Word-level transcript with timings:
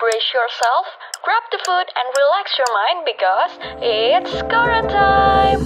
Brace 0.00 0.32
yourself, 0.32 0.86
grab 1.20 1.44
the 1.52 1.60
food, 1.60 1.84
and 1.92 2.06
relax 2.16 2.46
your 2.56 2.72
mind 2.72 3.00
because 3.04 3.52
it's 3.84 4.32
Kora 4.48 4.80
time! 4.88 5.60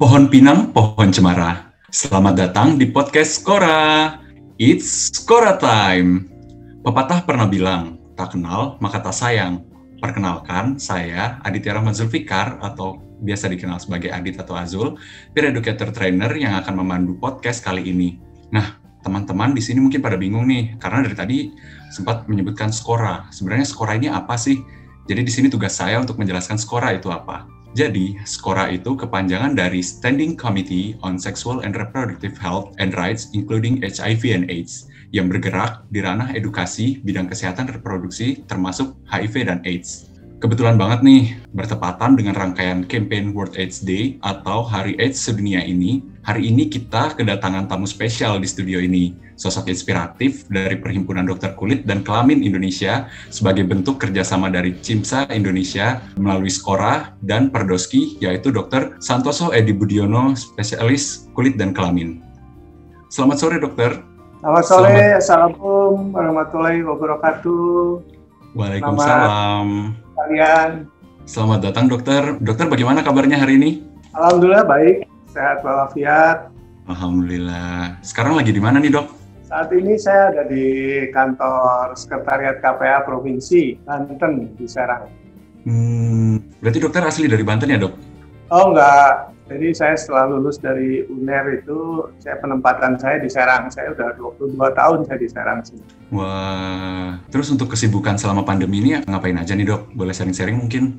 Pohon 0.00 0.32
pinang, 0.32 0.72
pohon 0.72 1.12
cemara. 1.12 1.76
Selamat 1.92 2.40
datang 2.40 2.80
di 2.80 2.88
podcast 2.88 3.44
Skora. 3.44 4.16
It's 4.56 5.12
Skora 5.12 5.60
time. 5.60 6.32
Pepatah 6.80 7.20
pernah 7.28 7.52
bilang, 7.52 8.00
tak 8.16 8.32
kenal 8.32 8.80
maka 8.80 9.04
tak 9.04 9.12
sayang. 9.12 9.73
Perkenalkan, 10.04 10.76
saya 10.76 11.40
Aditya 11.48 11.80
Rahmat 11.80 11.96
Zulfikar 11.96 12.60
atau 12.60 13.00
biasa 13.24 13.48
dikenal 13.48 13.80
sebagai 13.80 14.12
Adit 14.12 14.36
atau 14.36 14.52
Azul, 14.52 15.00
peer 15.32 15.48
educator 15.48 15.88
trainer 15.96 16.28
yang 16.36 16.60
akan 16.60 16.76
memandu 16.76 17.16
podcast 17.16 17.64
kali 17.64 17.88
ini. 17.88 18.20
Nah, 18.52 18.76
teman-teman 19.00 19.56
di 19.56 19.64
sini 19.64 19.80
mungkin 19.80 20.04
pada 20.04 20.20
bingung 20.20 20.44
nih, 20.44 20.76
karena 20.76 21.08
dari 21.08 21.16
tadi 21.16 21.38
sempat 21.88 22.28
menyebutkan 22.28 22.68
skora. 22.68 23.32
Sebenarnya 23.32 23.64
skora 23.64 23.96
ini 23.96 24.12
apa 24.12 24.36
sih? 24.36 24.60
Jadi 25.08 25.24
di 25.24 25.32
sini 25.32 25.48
tugas 25.48 25.72
saya 25.72 25.96
untuk 25.96 26.20
menjelaskan 26.20 26.60
skora 26.60 26.92
itu 26.92 27.08
apa. 27.08 27.48
Jadi, 27.74 28.14
SKORA 28.22 28.70
itu 28.70 28.94
kepanjangan 28.94 29.58
dari 29.58 29.82
Standing 29.82 30.38
Committee 30.38 30.94
on 31.02 31.18
Sexual 31.18 31.66
and 31.66 31.74
Reproductive 31.74 32.38
Health 32.38 32.70
and 32.78 32.94
Rights 32.94 33.34
including 33.34 33.82
HIV 33.82 34.30
and 34.30 34.46
AIDS 34.46 34.86
yang 35.10 35.26
bergerak 35.26 35.82
di 35.90 35.98
ranah 35.98 36.30
edukasi 36.38 37.02
bidang 37.02 37.26
kesehatan 37.26 37.70
reproduksi 37.70 38.46
termasuk 38.46 38.94
HIV 39.10 39.50
dan 39.50 39.58
AIDS. 39.66 40.14
Kebetulan 40.38 40.78
banget 40.78 41.02
nih, 41.02 41.24
bertepatan 41.50 42.14
dengan 42.14 42.38
rangkaian 42.38 42.86
campaign 42.86 43.34
World 43.34 43.58
AIDS 43.58 43.82
Day 43.82 44.22
atau 44.22 44.62
Hari 44.62 44.94
AIDS 45.02 45.18
Sedunia 45.18 45.62
ini, 45.66 45.98
hari 46.22 46.50
ini 46.50 46.70
kita 46.70 47.18
kedatangan 47.18 47.66
tamu 47.66 47.90
spesial 47.90 48.38
di 48.38 48.46
studio 48.46 48.78
ini, 48.78 49.18
sosok 49.34 49.70
inspiratif 49.70 50.46
dari 50.50 50.78
Perhimpunan 50.78 51.26
Dokter 51.26 51.54
Kulit 51.58 51.86
dan 51.86 52.06
Kelamin 52.06 52.42
Indonesia 52.42 53.06
sebagai 53.30 53.66
bentuk 53.66 53.98
kerjasama 54.02 54.50
dari 54.50 54.74
CIMSA 54.78 55.30
Indonesia 55.34 56.02
melalui 56.18 56.50
Skora 56.50 57.14
dan 57.22 57.50
Perdoski, 57.50 58.18
yaitu 58.22 58.54
Dr. 58.54 58.98
Santoso 59.02 59.50
Edi 59.50 59.74
Budiono, 59.74 60.34
spesialis 60.38 61.30
kulit 61.34 61.58
dan 61.58 61.74
kelamin. 61.74 62.22
Selamat 63.10 63.36
sore, 63.38 63.56
dokter. 63.62 64.02
Selamat 64.42 64.64
sore, 64.66 64.90
Selamat... 64.90 65.18
Assalamualaikum 65.22 65.94
warahmatullahi 66.10 66.80
wabarakatuh. 66.82 67.74
Waalaikumsalam. 68.54 69.66
Kalian. 70.14 70.70
Selamat 71.24 71.58
datang 71.64 71.88
dokter. 71.88 72.36
Dokter 72.38 72.68
bagaimana 72.68 73.00
kabarnya 73.00 73.40
hari 73.40 73.56
ini? 73.56 73.70
Alhamdulillah 74.14 74.62
baik, 74.68 75.08
sehat 75.26 75.64
walafiat. 75.66 76.52
Alhamdulillah. 76.84 77.98
Sekarang 78.04 78.36
lagi 78.36 78.52
di 78.52 78.60
mana 78.60 78.78
nih 78.78 78.92
dok? 78.92 79.23
Saat 79.54 79.70
ini 79.70 79.94
saya 79.94 80.34
ada 80.34 80.50
di 80.50 80.66
kantor 81.14 81.94
Sekretariat 81.94 82.58
KPA 82.58 83.06
Provinsi 83.06 83.78
Banten 83.86 84.50
di 84.58 84.66
Serang. 84.66 85.06
Hmm, 85.62 86.42
berarti 86.58 86.82
dokter 86.82 87.06
asli 87.06 87.30
dari 87.30 87.46
Banten 87.46 87.70
ya 87.70 87.78
dok? 87.78 87.94
Oh 88.50 88.74
enggak, 88.74 89.30
jadi 89.46 89.70
saya 89.70 89.94
setelah 89.94 90.34
lulus 90.34 90.58
dari 90.58 91.06
UNER 91.06 91.62
itu, 91.62 92.02
saya 92.18 92.34
penempatan 92.42 92.98
saya 92.98 93.22
di 93.22 93.30
Serang. 93.30 93.70
Saya 93.70 93.94
udah 93.94 94.18
22 94.18 94.58
tahun 94.58 94.98
saya 95.06 95.18
di 95.22 95.28
Serang 95.30 95.62
sih. 95.62 95.78
Wah, 96.10 97.22
terus 97.30 97.46
untuk 97.54 97.70
kesibukan 97.78 98.18
selama 98.18 98.42
pandemi 98.42 98.82
ini 98.82 99.06
ngapain 99.06 99.38
aja 99.38 99.54
nih 99.54 99.70
dok? 99.70 99.94
Boleh 99.94 100.10
sharing-sharing 100.10 100.66
mungkin? 100.66 100.98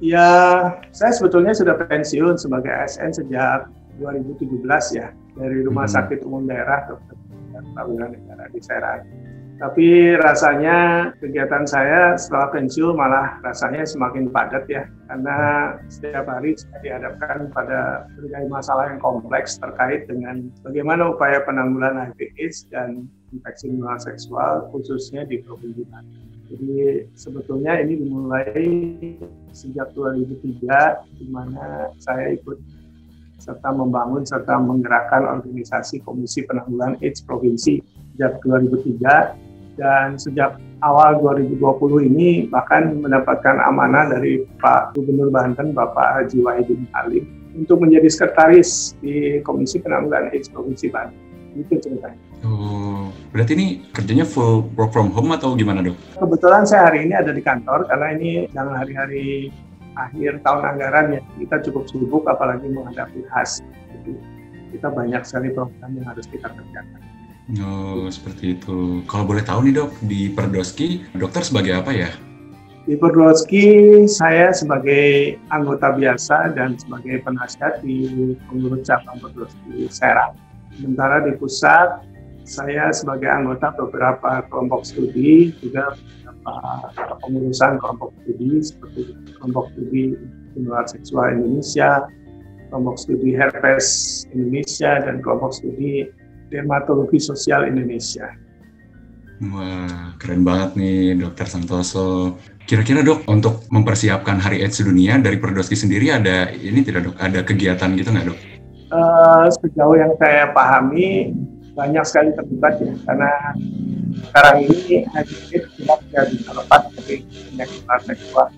Ya, 0.00 0.72
saya 0.88 1.12
sebetulnya 1.12 1.52
sudah 1.52 1.76
pensiun 1.76 2.40
sebagai 2.40 2.72
ASN 2.72 3.12
sejak 3.12 3.68
2017 4.00 4.56
ya 4.96 5.12
dari 5.36 5.60
Rumah 5.68 5.84
hmm. 5.84 5.94
Sakit 6.00 6.24
Umum 6.24 6.48
Daerah 6.48 6.88
Prawira 7.74 8.06
Negara 8.10 8.44
di 8.50 8.60
Serang. 8.60 9.02
Tapi 9.60 10.16
rasanya 10.16 11.12
kegiatan 11.20 11.68
saya 11.68 12.16
setelah 12.16 12.48
pensiun 12.48 12.96
malah 12.96 13.44
rasanya 13.44 13.84
semakin 13.84 14.32
padat 14.32 14.64
ya, 14.72 14.88
karena 15.04 15.36
setiap 15.92 16.24
hari 16.32 16.56
saya 16.56 16.80
dihadapkan 16.80 17.52
pada 17.52 18.08
berbagai 18.16 18.48
masalah 18.48 18.88
yang 18.88 19.04
kompleks 19.04 19.60
terkait 19.60 20.08
dengan 20.08 20.48
bagaimana 20.64 21.12
upaya 21.12 21.44
penanggulangan 21.44 22.16
HIV/AIDS 22.16 22.72
dan 22.72 23.04
infeksi 23.36 23.68
menular 23.68 24.00
seksual 24.00 24.64
khususnya 24.72 25.28
di 25.28 25.44
Provinsi 25.44 25.84
Banten. 25.92 26.24
Jadi 26.50 27.04
sebetulnya 27.12 27.84
ini 27.84 28.00
dimulai 28.00 28.64
sejak 29.52 29.92
2003 29.92 31.04
di 31.20 31.28
mana 31.28 31.92
saya 32.00 32.32
ikut 32.32 32.56
serta 33.40 33.72
membangun 33.72 34.22
serta 34.22 34.60
menggerakkan 34.60 35.24
organisasi 35.24 36.04
Komisi 36.04 36.44
Penanggulangan 36.44 37.00
AIDS 37.00 37.24
Provinsi 37.24 37.80
sejak 38.14 38.38
2003 38.44 39.80
dan 39.80 40.20
sejak 40.20 40.60
awal 40.84 41.16
2020 41.24 41.56
ini 42.12 42.28
bahkan 42.52 43.00
mendapatkan 43.00 43.56
amanah 43.64 44.12
dari 44.12 44.44
Pak 44.60 44.92
Gubernur 44.92 45.32
Banten 45.32 45.72
Bapak 45.72 46.20
Haji 46.20 46.44
Wahidin 46.44 46.84
Halim 46.92 47.24
untuk 47.56 47.82
menjadi 47.82 48.06
sekretaris 48.12 48.94
di 49.00 49.40
Komisi 49.40 49.80
Penanggulangan 49.80 50.36
AIDS 50.36 50.52
Provinsi 50.52 50.86
Banten. 50.92 51.16
Itu 51.56 51.82
ceritanya. 51.82 52.20
Oh, 52.40 53.12
berarti 53.34 53.52
ini 53.52 53.66
kerjanya 53.92 54.24
full 54.24 54.64
work 54.78 54.94
from 54.94 55.12
home 55.12 55.34
atau 55.36 55.52
gimana 55.58 55.84
dok? 55.84 55.98
Kebetulan 56.16 56.64
saya 56.64 56.88
hari 56.88 57.04
ini 57.04 57.12
ada 57.12 57.36
di 57.36 57.42
kantor 57.44 57.84
karena 57.90 58.16
ini 58.16 58.30
dalam 58.54 58.72
hari-hari 58.72 59.52
akhir 59.98 60.42
tahun 60.46 60.62
anggaran 60.62 61.06
ya 61.18 61.20
kita 61.38 61.56
cukup 61.70 61.88
sibuk 61.90 62.24
apalagi 62.26 62.66
menghadapi 62.70 63.26
khas. 63.30 63.64
Jadi 63.90 64.14
kita 64.70 64.88
banyak 64.90 65.22
sekali 65.26 65.50
program 65.50 65.90
yang 65.98 66.06
harus 66.06 66.26
kita 66.30 66.46
kerjakan. 66.50 67.00
Oh, 67.58 68.06
seperti 68.06 68.54
itu. 68.54 69.02
Kalau 69.10 69.26
boleh 69.26 69.42
tahu 69.42 69.66
nih 69.66 69.74
dok, 69.74 69.90
di 70.06 70.30
Perdoski, 70.30 71.02
dokter 71.18 71.42
sebagai 71.42 71.82
apa 71.82 71.90
ya? 71.90 72.10
Di 72.86 72.94
Perdoski, 72.94 73.66
saya 74.06 74.54
sebagai 74.54 75.34
anggota 75.50 75.90
biasa 75.90 76.54
dan 76.54 76.78
sebagai 76.78 77.18
penasihat 77.26 77.82
di 77.82 78.38
pengurus 78.46 78.86
cabang 78.86 79.18
Perdoski 79.18 79.90
Serang. 79.90 80.38
Sementara 80.78 81.26
di 81.26 81.34
pusat, 81.34 82.06
saya 82.46 82.94
sebagai 82.94 83.26
anggota 83.26 83.74
beberapa 83.74 84.46
kelompok 84.46 84.86
studi, 84.86 85.50
juga 85.58 85.98
beberapa 86.44 87.14
pengurusan 87.22 87.78
kelompok 87.78 88.10
studi, 88.22 88.50
seperti 88.64 89.00
kelompok 89.38 89.64
studi 89.76 90.16
penularan 90.56 90.88
seksual 90.88 91.26
Indonesia, 91.36 91.90
kelompok 92.72 92.96
studi 92.98 93.30
herpes 93.36 93.86
Indonesia, 94.32 94.98
dan 95.04 95.20
kelompok 95.20 95.52
studi 95.54 96.08
Dermatologi 96.50 97.22
Sosial 97.22 97.70
Indonesia. 97.70 98.26
Wah, 99.40 100.12
keren 100.20 100.44
banget 100.44 100.76
nih 100.76 101.16
Dokter 101.16 101.48
Santoso. 101.48 102.36
Kira-kira 102.68 103.00
dok, 103.00 103.24
untuk 103.30 103.64
mempersiapkan 103.72 104.36
Hari 104.36 104.60
AIDS 104.60 104.82
Sedunia 104.82 105.16
dari 105.16 105.40
Perdoski 105.40 105.72
sendiri 105.78 106.12
ada 106.12 106.52
ini 106.52 106.84
tidak 106.84 107.08
dok? 107.08 107.16
Ada 107.16 107.40
kegiatan 107.46 107.96
gitu 107.96 108.12
nggak 108.12 108.26
dok? 108.28 108.38
Uh, 108.90 109.46
sejauh 109.62 109.96
yang 109.96 110.12
saya 110.18 110.50
pahami 110.50 111.32
banyak 111.78 112.02
sekali 112.02 112.34
terlibat 112.34 112.82
ya, 112.82 112.92
karena 113.06 113.30
sekarang 114.28 114.56
ini 114.66 115.06
HIV 115.06 115.30
Tidak 116.10 116.24
bisa 116.34 116.50
lepas 116.50 116.82
dari 116.98 117.22
penyakit 117.22 117.82
seksual. 118.02 118.50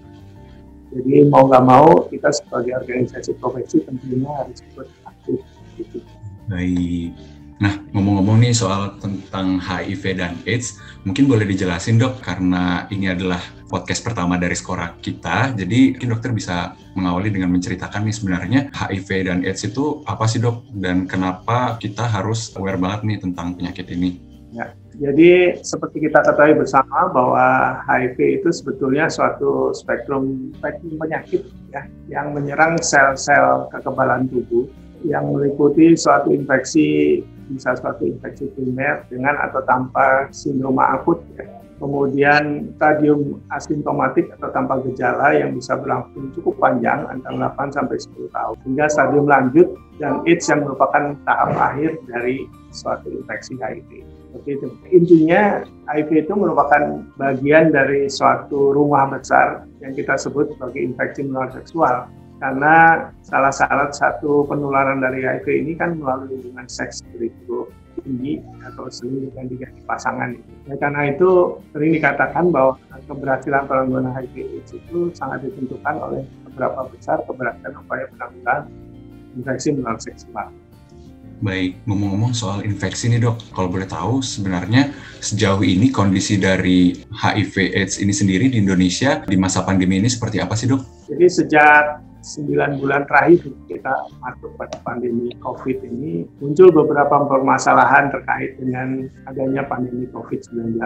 Jadi 0.92 1.14
mau 1.28 1.48
nggak 1.48 1.64
mau 1.64 2.08
kita 2.08 2.32
sebagai 2.32 2.80
organisasi 2.80 3.36
profesi 3.36 3.80
tentunya 3.84 4.28
harus 4.28 4.60
ikut 4.72 4.88
aktif. 5.04 5.40
Gitu. 5.76 6.00
Baik. 6.48 7.12
Nah, 7.62 7.78
ngomong-ngomong 7.94 8.42
nih 8.42 8.50
soal 8.50 8.98
tentang 8.98 9.62
HIV 9.62 10.18
dan 10.18 10.34
AIDS, 10.50 10.82
mungkin 11.06 11.30
boleh 11.30 11.46
dijelasin 11.46 11.94
dok, 11.94 12.18
karena 12.18 12.91
ini 12.91 13.06
adalah 13.06 13.38
podcast 13.70 14.02
pertama 14.02 14.34
dari 14.34 14.58
Skora 14.58 14.98
kita, 14.98 15.54
jadi 15.54 15.94
mungkin 15.94 16.10
dokter 16.10 16.34
bisa 16.34 16.74
mengawali 16.98 17.30
dengan 17.30 17.54
menceritakan 17.54 18.10
nih 18.10 18.16
sebenarnya 18.18 18.60
HIV 18.74 19.09
dan 19.30 19.38
AIDS 19.47 19.62
itu 19.62 20.03
apa 20.10 20.27
sih 20.27 20.42
dok, 20.42 20.66
dan 20.74 21.06
kenapa 21.06 21.78
kita 21.78 22.03
harus 22.03 22.50
aware 22.59 22.82
banget 22.82 23.00
nih 23.06 23.18
tentang 23.22 23.54
penyakit 23.54 23.86
ini? 23.94 24.18
Ya, 24.50 24.74
jadi 25.03 25.59
seperti 25.66 26.07
kita 26.07 26.22
ketahui 26.22 26.63
bersama 26.63 27.10
bahwa 27.10 27.47
HIV 27.91 28.39
itu 28.39 28.49
sebetulnya 28.54 29.10
suatu 29.10 29.75
spektrum 29.75 30.54
spektrum 30.63 30.95
penyakit 30.95 31.43
ya 31.75 31.83
yang 32.07 32.31
menyerang 32.31 32.78
sel-sel 32.78 33.66
kekebalan 33.75 34.31
tubuh 34.31 34.71
yang 35.03 35.34
meliputi 35.34 35.99
suatu 35.99 36.31
infeksi 36.31 37.19
bisa 37.51 37.75
suatu 37.75 38.07
infeksi 38.07 38.47
primer 38.54 39.03
dengan 39.10 39.34
atau 39.43 39.59
tanpa 39.66 40.31
sindroma 40.31 40.95
akut 40.95 41.19
ya. 41.34 41.51
Kemudian 41.83 42.71
stadium 42.78 43.43
asimptomatik 43.51 44.31
atau 44.39 44.54
tanpa 44.54 44.78
gejala 44.87 45.34
yang 45.34 45.51
bisa 45.51 45.75
berlangsung 45.75 46.31
cukup 46.31 46.54
panjang 46.63 47.03
antara 47.10 47.51
8 47.59 47.75
sampai 47.75 47.99
10 47.99 48.31
tahun. 48.31 48.57
Hingga 48.71 48.87
stadium 48.87 49.27
lanjut 49.27 49.66
dan 49.99 50.22
AIDS 50.22 50.47
yang 50.47 50.63
merupakan 50.63 51.19
tahap 51.27 51.51
akhir 51.59 51.99
dari 52.07 52.47
suatu 52.71 53.10
infeksi 53.10 53.59
HIV. 53.59 54.22
Seperti 54.32 54.50
itu. 54.56 54.66
Intinya 54.88 55.60
HIV 55.92 56.24
itu 56.24 56.32
merupakan 56.32 57.04
bagian 57.20 57.68
dari 57.68 58.08
suatu 58.08 58.72
rumah 58.72 59.12
besar 59.12 59.68
yang 59.84 59.92
kita 59.92 60.16
sebut 60.16 60.56
sebagai 60.56 60.80
infeksi 60.80 61.28
menular 61.28 61.52
seksual 61.52 62.08
karena 62.40 63.06
salah 63.22 63.54
salah 63.54 63.92
satu 63.92 64.42
penularan 64.48 64.98
dari 64.98 65.22
HIV 65.22 65.46
ini 65.62 65.72
kan 65.76 65.94
melalui 66.00 66.42
hubungan 66.42 66.66
seks 66.66 67.04
begitu 67.14 67.70
tinggi 68.02 68.42
atau 68.66 68.90
sering 68.90 69.30
dengan 69.30 69.46
diganti 69.46 69.80
pasangan. 69.86 70.34
Ya, 70.66 70.74
karena 70.74 71.14
itu 71.14 71.62
sering 71.70 71.94
dikatakan 71.94 72.50
bahwa 72.50 72.74
keberhasilan 73.06 73.68
penanggulangan 73.70 74.26
HIV 74.26 74.64
itu 74.64 74.98
sangat 75.14 75.46
ditentukan 75.46 75.94
oleh 76.02 76.26
beberapa 76.50 76.90
besar 76.90 77.22
keberhasilan 77.30 77.78
upaya 77.78 78.10
penanggulangan 78.10 78.64
infeksi 79.38 79.68
menular 79.76 79.98
seksual. 80.02 80.50
Baik, 81.42 81.83
ngomong-ngomong 81.91 82.39
soal 82.39 82.62
infeksi 82.62 83.10
nih 83.10 83.18
dok, 83.18 83.42
kalau 83.50 83.66
boleh 83.66 83.91
tahu 83.91 84.22
sebenarnya 84.22 84.94
sejauh 85.18 85.59
ini 85.66 85.91
kondisi 85.91 86.39
dari 86.39 86.94
HIV 87.10 87.74
AIDS 87.74 87.98
ini 87.98 88.15
sendiri 88.15 88.47
di 88.47 88.62
Indonesia 88.62 89.27
di 89.27 89.34
masa 89.34 89.66
pandemi 89.66 89.98
ini 89.98 90.06
seperti 90.06 90.39
apa 90.39 90.54
sih 90.54 90.71
dok? 90.71 90.86
Jadi 91.10 91.27
sejak 91.27 92.02
9 92.22 92.78
bulan 92.78 93.03
terakhir 93.10 93.51
kita 93.66 93.95
masuk 94.22 94.54
pada 94.54 94.78
pandemi 94.86 95.34
COVID 95.42 95.83
ini 95.83 96.22
muncul 96.39 96.71
beberapa 96.71 97.27
permasalahan 97.27 98.15
terkait 98.15 98.54
dengan 98.63 99.10
adanya 99.27 99.66
pandemi 99.66 100.07
COVID-19 100.15 100.78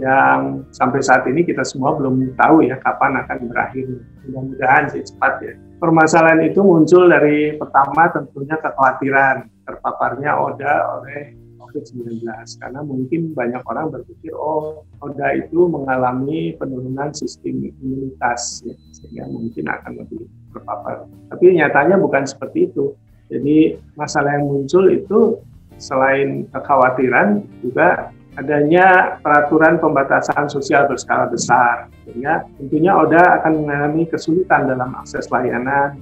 yang 0.00 0.64
sampai 0.72 1.04
saat 1.04 1.28
ini 1.28 1.44
kita 1.44 1.60
semua 1.60 1.92
belum 1.92 2.32
tahu 2.40 2.64
ya 2.64 2.80
kapan 2.80 3.20
akan 3.20 3.38
berakhir. 3.52 3.84
Mudah-mudahan 4.24 4.88
sih 4.88 5.04
cepat 5.04 5.44
ya. 5.44 5.52
Permasalahan 5.78 6.42
itu 6.48 6.64
muncul 6.64 7.06
dari 7.06 7.54
pertama 7.54 8.10
tentunya 8.10 8.56
kekhawatiran 8.58 9.46
terpaparnya 9.68 10.30
ODA 10.40 10.76
oleh 10.98 11.47
COVID-19 11.68 12.24
karena 12.58 12.80
mungkin 12.80 13.20
banyak 13.36 13.62
orang 13.68 13.92
berpikir 13.92 14.32
oh 14.32 14.82
ODA 15.04 15.44
itu 15.44 15.68
mengalami 15.68 16.56
penurunan 16.56 17.12
sistem 17.12 17.68
imunitas 17.68 18.64
ya, 18.64 18.74
sehingga 18.96 19.24
mungkin 19.28 19.64
akan 19.68 19.92
lebih 20.04 20.24
terpapar. 20.52 21.04
Tapi 21.28 21.44
nyatanya 21.56 21.96
bukan 22.00 22.24
seperti 22.24 22.72
itu. 22.72 22.96
Jadi 23.28 23.76
masalah 23.92 24.40
yang 24.40 24.48
muncul 24.48 24.88
itu 24.88 25.36
selain 25.76 26.48
kekhawatiran 26.50 27.44
juga 27.60 28.10
adanya 28.38 29.18
peraturan 29.18 29.82
pembatasan 29.82 30.46
sosial 30.46 30.86
berskala 30.86 31.26
besar 31.26 31.90
sehingga 32.06 32.46
tentunya 32.54 32.94
ODA 32.94 33.42
akan 33.42 33.66
mengalami 33.66 34.06
kesulitan 34.06 34.70
dalam 34.70 34.94
akses 34.94 35.26
layanan 35.34 35.98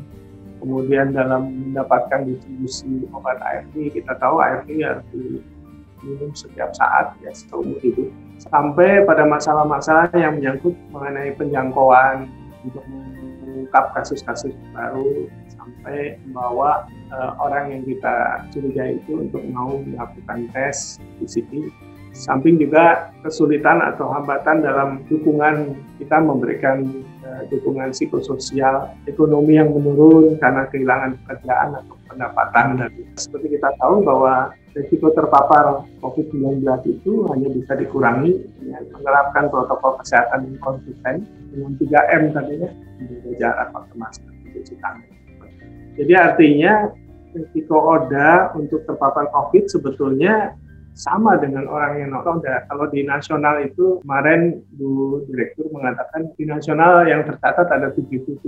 kemudian 0.60 1.16
dalam 1.16 1.48
mendapatkan 1.48 2.28
distribusi 2.28 3.08
obat 3.16 3.40
ARV 3.40 3.72
kita 3.88 4.12
tahu 4.20 4.36
ARV 4.36 4.68
harus 4.84 5.08
diminum 6.00 6.32
setiap 6.36 6.70
saat 6.76 7.16
ya 7.24 7.32
seumur 7.32 7.78
hidup 7.80 8.08
sampai 8.40 9.04
pada 9.04 9.24
masalah-masalah 9.24 10.12
yang 10.12 10.36
menyangkut 10.36 10.76
mengenai 10.92 11.32
penjangkauan 11.34 12.28
untuk 12.64 12.84
mengungkap 12.86 13.94
kasus-kasus 13.96 14.52
baru 14.76 15.30
sampai 15.48 16.20
membawa 16.28 16.84
uh, 17.10 17.32
orang 17.40 17.72
yang 17.72 17.82
kita 17.88 18.44
curigai 18.52 19.00
itu 19.00 19.24
untuk 19.24 19.42
mau 19.48 19.80
melakukan 19.80 20.50
tes 20.52 21.00
PCR 21.18 21.72
samping 22.16 22.56
juga 22.56 23.12
kesulitan 23.20 23.84
atau 23.84 24.08
hambatan 24.08 24.64
dalam 24.64 25.04
dukungan 25.04 25.76
kita 26.00 26.16
memberikan 26.16 27.04
dukungan 27.50 27.92
psikososial, 27.94 28.92
ekonomi 29.06 29.58
yang 29.58 29.70
menurun 29.72 30.38
karena 30.38 30.66
kehilangan 30.70 31.18
pekerjaan 31.24 31.78
atau 31.78 31.94
pendapatan. 32.10 32.66
Dan 32.80 32.90
seperti 33.16 33.58
kita 33.58 33.70
tahu 33.78 34.02
bahwa 34.02 34.52
risiko 34.76 35.12
terpapar 35.12 35.88
COVID-19 36.04 36.62
itu 36.88 37.24
hanya 37.32 37.48
bisa 37.52 37.72
dikurangi 37.76 38.32
dengan 38.60 38.82
menerapkan 38.92 39.48
protokol 39.48 39.96
kesehatan 40.04 40.52
yang 40.52 40.58
konsisten 40.60 41.14
dengan 41.52 41.72
3M 41.80 42.22
tadinya, 42.36 42.70
menjaga 43.00 43.30
jarak, 43.40 43.68
pakai 43.72 43.96
masker, 43.96 44.32
cuci 44.52 44.74
tangan. 44.80 45.08
Jadi 45.96 46.12
artinya 46.12 46.92
risiko 47.32 47.76
ODA 47.80 48.52
untuk 48.56 48.84
terpapar 48.84 49.32
COVID 49.32 49.64
sebetulnya 49.68 50.52
sama 50.96 51.36
dengan 51.36 51.68
orang 51.68 52.00
yang 52.00 52.10
nonton. 52.16 52.40
Kalau 52.40 52.88
di 52.88 53.04
nasional 53.04 53.60
itu 53.60 54.00
kemarin 54.00 54.64
Bu 54.80 55.20
Direktur 55.28 55.68
mengatakan 55.68 56.32
di 56.40 56.48
nasional 56.48 57.04
yang 57.04 57.28
tercatat 57.28 57.68
ada 57.68 57.92
77 57.92 58.40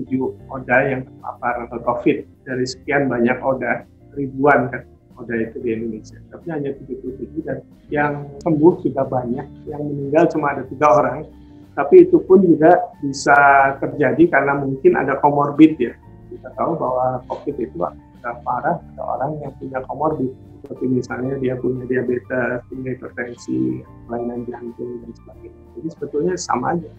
ODA 0.49 0.79
yang 0.89 1.05
terpapar 1.05 1.69
COVID 1.69 2.49
dari 2.49 2.65
sekian 2.65 3.13
banyak 3.13 3.37
ODA 3.45 3.85
ribuan 4.17 4.73
kan 4.73 4.83
ODA 5.21 5.45
itu 5.45 5.61
di 5.61 5.77
Indonesia. 5.77 6.17
Tapi 6.33 6.47
hanya 6.49 6.73
77 6.73 7.45
dan 7.45 7.61
yang 7.93 8.13
sembuh 8.41 8.75
juga 8.81 9.05
banyak, 9.05 9.69
yang 9.69 9.83
meninggal 9.85 10.33
cuma 10.33 10.57
ada 10.57 10.65
tiga 10.73 10.89
orang. 10.89 11.29
Tapi 11.77 12.11
itu 12.11 12.19
pun 12.25 12.43
juga 12.43 12.75
bisa 13.05 13.37
terjadi 13.79 14.25
karena 14.35 14.57
mungkin 14.57 14.99
ada 14.99 15.21
komorbid 15.21 15.79
ya. 15.79 15.95
Kita 16.33 16.49
tahu 16.57 16.75
bahwa 16.81 17.23
COVID 17.29 17.57
itu 17.61 17.77
ada 17.85 18.41
parah 18.43 18.81
ada 18.81 19.03
orang 19.05 19.31
yang 19.45 19.53
punya 19.61 19.79
komorbid 19.87 20.33
seperti 20.59 20.85
misalnya 20.91 21.35
dia 21.39 21.55
punya 21.57 21.87
diabetes, 21.87 22.59
punya 22.69 22.91
hipertensi, 22.99 23.83
kelainan 24.07 24.43
jantung 24.51 25.03
dan 25.07 25.11
sebagainya. 25.15 25.63
Jadi 25.79 25.89
sebetulnya 25.95 26.35
sama 26.35 26.75
aja 26.75 26.91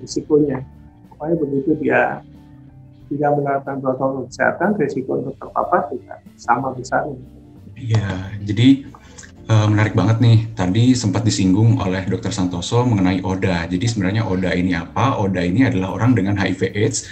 risikonya. 0.00 0.58
Pokoknya 1.12 1.36
begitu 1.38 1.70
dia 1.78 2.00
tidak 3.12 3.30
menerapkan 3.36 3.78
protokol 3.78 4.26
kesehatan, 4.26 4.74
risiko 4.80 5.20
untuk 5.20 5.36
terpapar 5.36 5.92
juga 5.92 6.14
sama 6.40 6.72
besarnya. 6.72 7.20
Iya, 7.74 8.08
jadi 8.42 8.88
uh, 9.50 9.66
menarik 9.68 9.92
banget 9.92 10.18
nih. 10.22 10.38
Tadi 10.56 10.96
sempat 10.96 11.22
disinggung 11.26 11.78
oleh 11.82 12.06
Dr. 12.08 12.32
Santoso 12.32 12.82
mengenai 12.86 13.20
ODA. 13.22 13.68
Jadi 13.68 13.84
sebenarnya 13.86 14.24
ODA 14.24 14.56
ini 14.56 14.72
apa? 14.72 15.20
ODA 15.20 15.44
ini 15.44 15.68
adalah 15.68 15.94
orang 15.94 16.16
dengan 16.16 16.38
HIV/AIDS. 16.38 17.06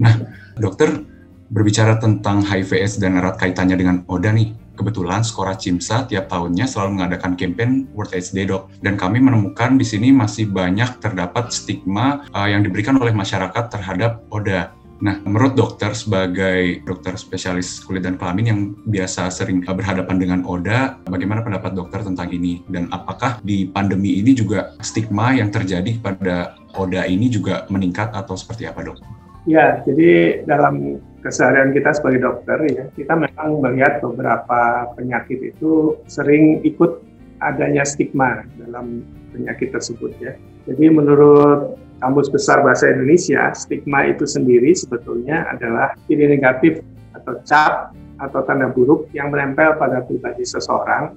Nah, 0.00 0.14
dokter 0.56 1.04
berbicara 1.52 2.00
tentang 2.02 2.42
HIV/AIDS 2.42 2.98
dan 2.98 3.20
erat 3.20 3.38
kaitannya 3.38 3.76
dengan 3.78 3.96
ODA 4.10 4.34
nih 4.34 4.50
Kebetulan 4.76 5.24
Skora 5.24 5.56
Cimsa 5.56 6.04
tiap 6.04 6.28
tahunnya 6.28 6.68
selalu 6.68 7.00
mengadakan 7.00 7.32
campaign 7.34 7.88
World 7.96 8.12
AIDS 8.12 8.30
Day 8.36 8.44
Dok. 8.44 8.68
Dan 8.84 9.00
kami 9.00 9.18
menemukan 9.24 9.80
di 9.80 9.86
sini 9.88 10.12
masih 10.12 10.52
banyak 10.52 11.00
terdapat 11.00 11.50
stigma 11.50 12.28
uh, 12.36 12.46
yang 12.46 12.60
diberikan 12.60 13.00
oleh 13.00 13.16
masyarakat 13.16 13.72
terhadap 13.72 14.22
ODA. 14.28 14.76
Nah, 14.96 15.20
menurut 15.28 15.52
dokter 15.52 15.92
sebagai 15.92 16.80
dokter 16.88 17.20
spesialis 17.20 17.84
kulit 17.84 18.00
dan 18.00 18.16
kelamin 18.16 18.46
yang 18.48 18.60
biasa 18.88 19.28
sering 19.28 19.60
berhadapan 19.60 20.16
dengan 20.16 20.40
ODA, 20.48 20.96
bagaimana 21.04 21.44
pendapat 21.44 21.76
dokter 21.76 22.00
tentang 22.00 22.32
ini? 22.32 22.64
Dan 22.64 22.88
apakah 22.88 23.36
di 23.44 23.68
pandemi 23.68 24.16
ini 24.16 24.32
juga 24.32 24.72
stigma 24.80 25.36
yang 25.36 25.52
terjadi 25.52 26.00
pada 26.00 26.56
ODA 26.72 27.04
ini 27.04 27.28
juga 27.28 27.68
meningkat 27.68 28.16
atau 28.16 28.40
seperti 28.40 28.64
apa 28.64 28.88
dok? 28.88 29.25
Ya, 29.46 29.78
jadi 29.86 30.42
dalam 30.42 30.98
keseharian 31.22 31.70
kita 31.70 31.94
sebagai 31.94 32.26
dokter 32.26 32.58
ya, 32.66 32.84
kita 32.98 33.14
memang 33.14 33.62
melihat 33.62 34.02
beberapa 34.02 34.90
penyakit 34.98 35.54
itu 35.54 36.02
sering 36.10 36.66
ikut 36.66 36.98
adanya 37.38 37.86
stigma 37.86 38.42
dalam 38.58 39.06
penyakit 39.30 39.70
tersebut 39.70 40.10
ya. 40.18 40.34
Jadi 40.66 40.90
menurut 40.90 41.78
Kamus 42.02 42.28
Besar 42.28 42.60
Bahasa 42.66 42.90
Indonesia, 42.90 43.54
stigma 43.54 44.04
itu 44.10 44.26
sendiri 44.26 44.74
sebetulnya 44.74 45.46
adalah 45.48 45.94
ciri 46.10 46.26
negatif 46.26 46.82
atau 47.14 47.38
cap 47.46 47.94
atau 48.16 48.40
tanda 48.44 48.68
buruk 48.72 49.08
yang 49.14 49.30
menempel 49.30 49.76
pada 49.78 50.02
pribadi 50.04 50.42
seseorang 50.44 51.14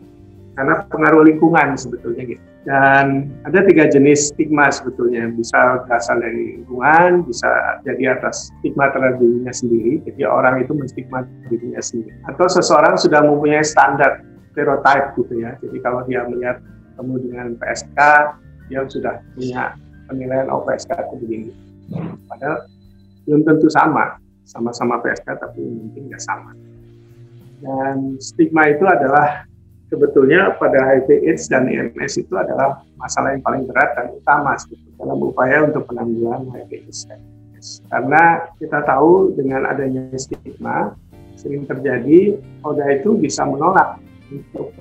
karena 0.60 0.84
pengaruh 0.92 1.24
lingkungan 1.24 1.80
sebetulnya 1.80 2.36
gitu. 2.36 2.44
Dan 2.68 3.32
ada 3.48 3.64
tiga 3.64 3.88
jenis 3.88 4.36
stigma 4.36 4.68
sebetulnya, 4.68 5.32
bisa 5.32 5.88
berasal 5.88 6.20
dari 6.20 6.60
lingkungan, 6.60 7.24
bisa 7.24 7.48
jadi 7.88 8.20
atas 8.20 8.52
stigma 8.60 8.92
terhadap 8.92 9.24
dirinya 9.24 9.56
sendiri, 9.56 10.04
jadi 10.04 10.28
orang 10.28 10.68
itu 10.68 10.76
menstigma 10.76 11.24
dirinya 11.48 11.80
sendiri. 11.80 12.12
Atau 12.28 12.52
seseorang 12.52 13.00
sudah 13.00 13.24
mempunyai 13.24 13.64
standar 13.64 14.20
stereotype 14.52 15.16
gitu 15.16 15.40
ya, 15.40 15.56
jadi 15.64 15.78
kalau 15.80 16.04
dia 16.04 16.28
melihat 16.28 16.60
kamu 17.00 17.16
dengan 17.32 17.56
PSK, 17.56 18.00
dia 18.68 18.84
sudah 18.84 19.24
punya 19.40 19.80
penilaian 20.12 20.52
oh 20.52 20.60
PSK 20.68 20.92
itu 21.00 21.16
begini. 21.24 21.52
Padahal 22.28 22.68
belum 23.24 23.48
tentu 23.48 23.72
sama, 23.72 24.20
sama-sama 24.44 25.00
PSK 25.00 25.32
tapi 25.40 25.64
mungkin 25.64 26.12
nggak 26.12 26.22
sama. 26.22 26.52
Dan 27.64 28.20
stigma 28.20 28.68
itu 28.68 28.84
adalah 28.84 29.49
sebetulnya 29.90 30.56
pada 30.56 30.80
HIV 30.86 31.10
AIDS 31.26 31.50
dan 31.50 31.66
IMS 31.66 32.22
itu 32.22 32.34
adalah 32.38 32.86
masalah 33.02 33.34
yang 33.34 33.44
paling 33.44 33.66
berat 33.66 33.98
dan 33.98 34.14
utama 34.14 34.54
dalam 35.02 35.18
upaya 35.20 35.66
untuk 35.66 35.90
penanggulangan 35.90 36.54
HIV 36.54 36.72
AIDS 36.86 37.10
dan 37.10 37.20
IMS. 37.20 37.68
Karena 37.90 38.24
kita 38.62 38.80
tahu 38.86 39.34
dengan 39.34 39.66
adanya 39.66 40.06
stigma 40.16 40.94
sering 41.36 41.66
terjadi 41.66 42.38
ODA 42.62 43.02
itu 43.02 43.18
bisa 43.18 43.44
menolak 43.44 43.98
untuk 44.30 44.72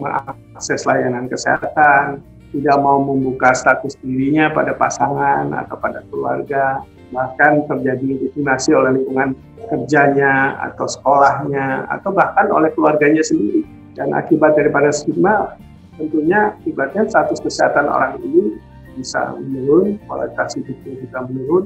mengakses 0.00 0.84
layanan 0.84 1.28
kesehatan, 1.28 2.20
tidak 2.52 2.76
mau 2.80 3.00
membuka 3.00 3.52
status 3.52 3.96
dirinya 4.00 4.48
pada 4.52 4.76
pasangan 4.76 5.50
atau 5.52 5.76
pada 5.76 6.04
keluarga, 6.08 6.84
bahkan 7.10 7.64
terjadi 7.66 8.28
diskriminasi 8.28 8.70
oleh 8.76 8.90
lingkungan 9.02 9.30
kerjanya 9.66 10.54
atau 10.70 10.86
sekolahnya 10.86 11.90
atau 11.90 12.14
bahkan 12.14 12.46
oleh 12.54 12.70
keluarganya 12.76 13.24
sendiri 13.24 13.66
dan 13.96 14.12
akibat 14.12 14.54
daripada 14.54 14.92
stigma 14.92 15.56
tentunya 15.96 16.52
akibatnya 16.52 17.08
status 17.08 17.40
kesehatan 17.40 17.88
orang 17.88 18.20
ini 18.20 18.60
bisa 18.96 19.36
menurun, 19.36 20.00
kualitas 20.08 20.56
hidupnya 20.56 20.92
juga 21.04 21.18
menurun, 21.28 21.64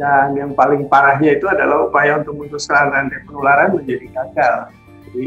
dan 0.00 0.32
yang 0.32 0.56
paling 0.56 0.88
parahnya 0.88 1.36
itu 1.36 1.44
adalah 1.48 1.88
upaya 1.88 2.20
untuk 2.20 2.40
memutuskan 2.40 2.88
rantai 2.88 3.20
penularan 3.28 3.76
menjadi 3.76 4.06
gagal. 4.08 4.56
Jadi 5.08 5.24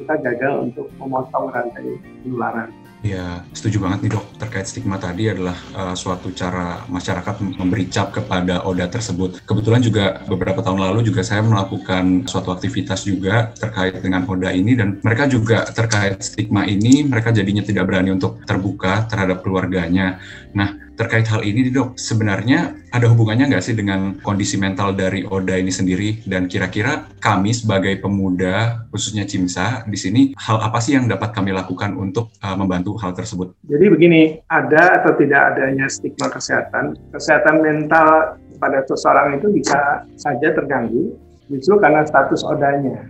kita 0.00 0.14
gagal 0.20 0.52
untuk 0.72 0.88
memotong 0.96 1.52
rantai 1.52 2.00
penularan. 2.24 2.72
Ya, 3.04 3.44
setuju 3.52 3.84
banget 3.84 4.08
nih 4.08 4.10
dok. 4.16 4.24
Terkait 4.40 4.66
stigma 4.66 4.96
tadi 4.96 5.28
adalah 5.28 5.54
uh, 5.76 5.94
suatu 5.94 6.32
cara 6.32 6.82
masyarakat 6.88 7.34
memberi 7.60 7.86
cap 7.92 8.10
kepada 8.10 8.64
ODA 8.64 8.88
tersebut. 8.88 9.44
Kebetulan 9.44 9.84
juga 9.84 10.24
beberapa 10.24 10.64
tahun 10.64 10.80
lalu 10.80 11.12
juga 11.12 11.20
saya 11.20 11.44
melakukan 11.44 12.24
suatu 12.24 12.50
aktivitas 12.56 13.04
juga 13.04 13.52
terkait 13.52 14.00
dengan 14.00 14.24
ODA 14.24 14.50
ini 14.56 14.74
dan 14.74 14.98
mereka 15.04 15.28
juga 15.28 15.68
terkait 15.68 16.18
stigma 16.24 16.64
ini 16.64 17.04
mereka 17.04 17.30
jadinya 17.30 17.62
tidak 17.62 17.84
berani 17.84 18.16
untuk 18.16 18.40
terbuka 18.48 19.04
terhadap 19.06 19.44
keluarganya. 19.44 20.18
Nah, 20.56 20.85
terkait 20.96 21.28
hal 21.28 21.44
ini 21.44 21.68
dok, 21.68 21.94
sebenarnya 22.00 22.72
ada 22.90 23.06
hubungannya 23.12 23.52
nggak 23.52 23.64
sih 23.64 23.76
dengan 23.76 24.16
kondisi 24.24 24.56
mental 24.56 24.96
dari 24.96 25.22
Oda 25.28 25.60
ini 25.60 25.68
sendiri? 25.68 26.24
Dan 26.24 26.48
kira-kira 26.48 27.04
kami 27.20 27.52
sebagai 27.52 28.00
pemuda, 28.00 28.88
khususnya 28.88 29.28
Cimsa, 29.28 29.84
di 29.84 29.98
sini 30.00 30.20
hal 30.40 30.58
apa 30.64 30.80
sih 30.80 30.96
yang 30.96 31.04
dapat 31.06 31.36
kami 31.36 31.52
lakukan 31.52 31.92
untuk 31.94 32.32
uh, 32.40 32.56
membantu 32.56 32.96
hal 32.96 33.12
tersebut? 33.12 33.52
Jadi 33.68 33.86
begini, 33.92 34.40
ada 34.48 35.04
atau 35.04 35.12
tidak 35.20 35.54
adanya 35.54 35.86
stigma 35.92 36.32
kesehatan, 36.32 36.96
kesehatan 37.12 37.60
mental 37.60 38.40
pada 38.56 38.80
seseorang 38.88 39.36
itu 39.36 39.52
bisa 39.52 40.08
saja 40.16 40.48
terganggu 40.56 41.12
justru 41.52 41.76
karena 41.76 42.08
status 42.08 42.40
odanya. 42.42 43.04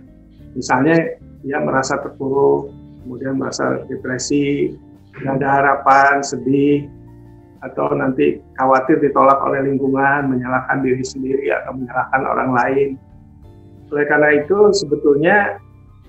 Misalnya 0.53 1.15
dia 1.47 1.57
merasa 1.63 1.95
terpuruk, 2.03 2.69
kemudian 3.07 3.39
merasa 3.39 3.79
depresi, 3.87 4.75
tidak 5.17 5.33
ada 5.41 5.47
harapan, 5.47 6.19
sedih, 6.19 6.85
atau 7.65 7.89
nanti 7.97 8.37
khawatir 8.57 9.01
ditolak 9.01 9.37
oleh 9.41 9.65
lingkungan, 9.65 10.29
menyalahkan 10.29 10.81
diri 10.85 11.01
sendiri 11.01 11.49
atau 11.53 11.73
menyalahkan 11.73 12.21
orang 12.25 12.51
lain. 12.53 12.89
Oleh 13.89 14.05
karena 14.05 14.29
itu 14.37 14.57
sebetulnya 14.75 15.57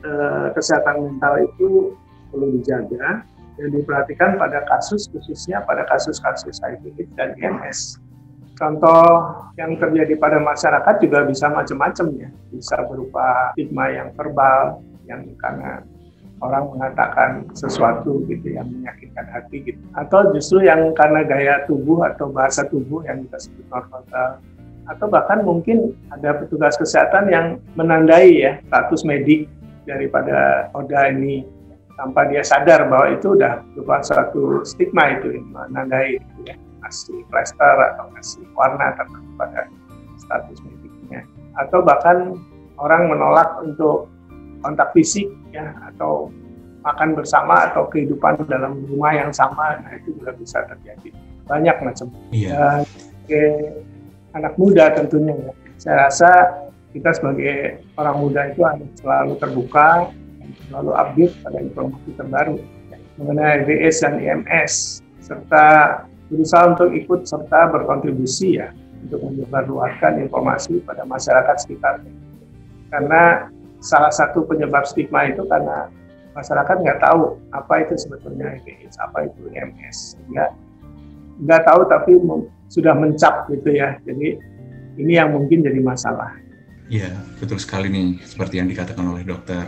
eh, 0.02 0.47
kesehatan 0.52 1.09
mental 1.09 1.35
itu 1.47 1.95
perlu 2.28 2.52
dijaga 2.61 3.25
dan 3.59 3.69
diperhatikan 3.75 4.38
pada 4.38 4.62
kasus 4.71 5.11
khususnya 5.11 5.64
pada 5.67 5.88
kasus-kasus 5.90 6.61
HIV 6.62 7.09
dan 7.19 7.35
IMS. 7.40 7.99
Contoh 8.59 9.38
yang 9.55 9.78
terjadi 9.78 10.19
pada 10.19 10.43
masyarakat 10.43 10.95
juga 10.99 11.23
bisa 11.26 11.47
macam-macam 11.47 12.07
ya, 12.19 12.28
bisa 12.50 12.76
berupa 12.90 13.55
stigma 13.55 13.87
yang 13.95 14.11
verbal 14.19 14.83
yang 15.07 15.23
karena 15.38 15.87
orang 16.38 16.71
mengatakan 16.71 17.47
sesuatu 17.54 18.23
gitu 18.30 18.54
yang 18.54 18.71
menyakitkan 18.71 19.26
hati 19.30 19.62
gitu. 19.66 19.80
Atau 19.99 20.30
justru 20.35 20.66
yang 20.66 20.95
karena 20.95 21.26
gaya 21.26 21.54
tubuh 21.66 22.07
atau 22.07 22.30
bahasa 22.30 22.62
tubuh 22.66 23.02
yang 23.07 23.26
kita 23.26 23.38
sebut 23.50 23.66
nonverbal 23.71 24.38
atau 24.88 25.07
bahkan 25.07 25.45
mungkin 25.45 25.92
ada 26.09 26.33
petugas 26.40 26.73
kesehatan 26.80 27.28
yang 27.28 27.47
menandai 27.76 28.40
ya 28.40 28.52
status 28.73 29.04
medik 29.04 29.45
daripada 29.85 30.68
Oda 30.73 31.12
ini 31.12 31.45
tanpa 32.00 32.25
dia 32.30 32.40
sadar 32.40 32.88
bahwa 32.88 33.12
itu 33.12 33.37
udah 33.37 33.61
berupa 33.75 34.00
suatu 34.00 34.64
stigma 34.64 35.18
itu 35.18 35.45
menandai 35.52 36.16
gitu 36.23 36.40
ya. 36.49 36.57
Kasih 36.78 37.21
plester 37.28 37.75
atau 37.92 38.07
kasih 38.16 38.47
warna 38.57 38.97
terhadap 38.97 39.25
pada 39.37 39.61
status 40.16 40.57
mediknya. 40.64 41.21
Atau 41.59 41.85
bahkan 41.85 42.38
orang 42.80 43.12
menolak 43.12 43.61
untuk 43.61 44.09
kontak 44.65 44.91
fisik 44.95 45.29
ya 45.55 45.75
atau 45.93 46.33
makan 46.83 47.19
bersama 47.19 47.69
atau 47.69 47.91
kehidupan 47.91 48.47
dalam 48.47 48.87
rumah 48.87 49.12
yang 49.12 49.31
sama 49.35 49.83
nah 49.83 49.93
itu 49.99 50.15
juga 50.17 50.33
bisa 50.35 50.62
terjadi. 50.67 51.11
Banyak 51.49 51.77
macam. 51.81 52.07
Iya. 52.31 52.85
ya, 53.29 53.45
anak 54.37 54.55
muda 54.61 54.93
tentunya 54.93 55.35
ya. 55.37 55.53
Saya 55.79 55.97
rasa 56.09 56.31
kita 56.93 57.11
sebagai 57.15 57.85
orang 58.00 58.17
muda 58.19 58.41
itu 58.50 58.61
harus 58.65 58.88
selalu 58.99 59.35
terbuka 59.38 60.11
selalu 60.69 60.93
update 60.97 61.35
pada 61.45 61.59
informasi 61.61 62.11
terbaru 62.17 62.57
mengenai 63.19 63.67
VS 63.67 63.97
dan 64.07 64.15
IMS 64.23 65.03
serta 65.19 65.67
berusaha 66.31 66.77
untuk 66.77 66.95
ikut 66.95 67.27
serta 67.27 67.69
berkontribusi 67.75 68.62
ya 68.62 68.71
untuk 69.03 69.23
menyebarluaskan 69.27 70.23
informasi 70.27 70.83
pada 70.87 71.03
masyarakat 71.03 71.57
sekitar. 71.62 72.03
Karena 72.88 73.53
salah 73.88 74.12
satu 74.12 74.45
penyebab 74.45 74.85
stigma 74.85 75.33
itu 75.33 75.40
karena 75.49 75.88
masyarakat 76.37 76.76
nggak 76.85 77.00
tahu 77.00 77.40
apa 77.57 77.88
itu 77.88 77.97
sebetulnya 77.97 78.61
HIV 78.61 78.92
apa 79.00 79.18
itu 79.25 79.42
MS, 79.49 80.21
nggak 80.28 80.50
nggak 81.49 81.62
tahu 81.64 81.80
tapi 81.88 82.12
sudah 82.68 82.92
mencap 82.92 83.49
gitu 83.49 83.73
ya. 83.73 83.97
Jadi 84.04 84.37
ini 85.00 85.12
yang 85.16 85.33
mungkin 85.33 85.64
jadi 85.64 85.80
masalah. 85.80 86.37
Iya, 86.92 87.16
betul 87.40 87.57
sekali 87.57 87.88
nih 87.88 88.21
seperti 88.28 88.61
yang 88.61 88.68
dikatakan 88.68 89.04
oleh 89.09 89.25
dokter. 89.25 89.64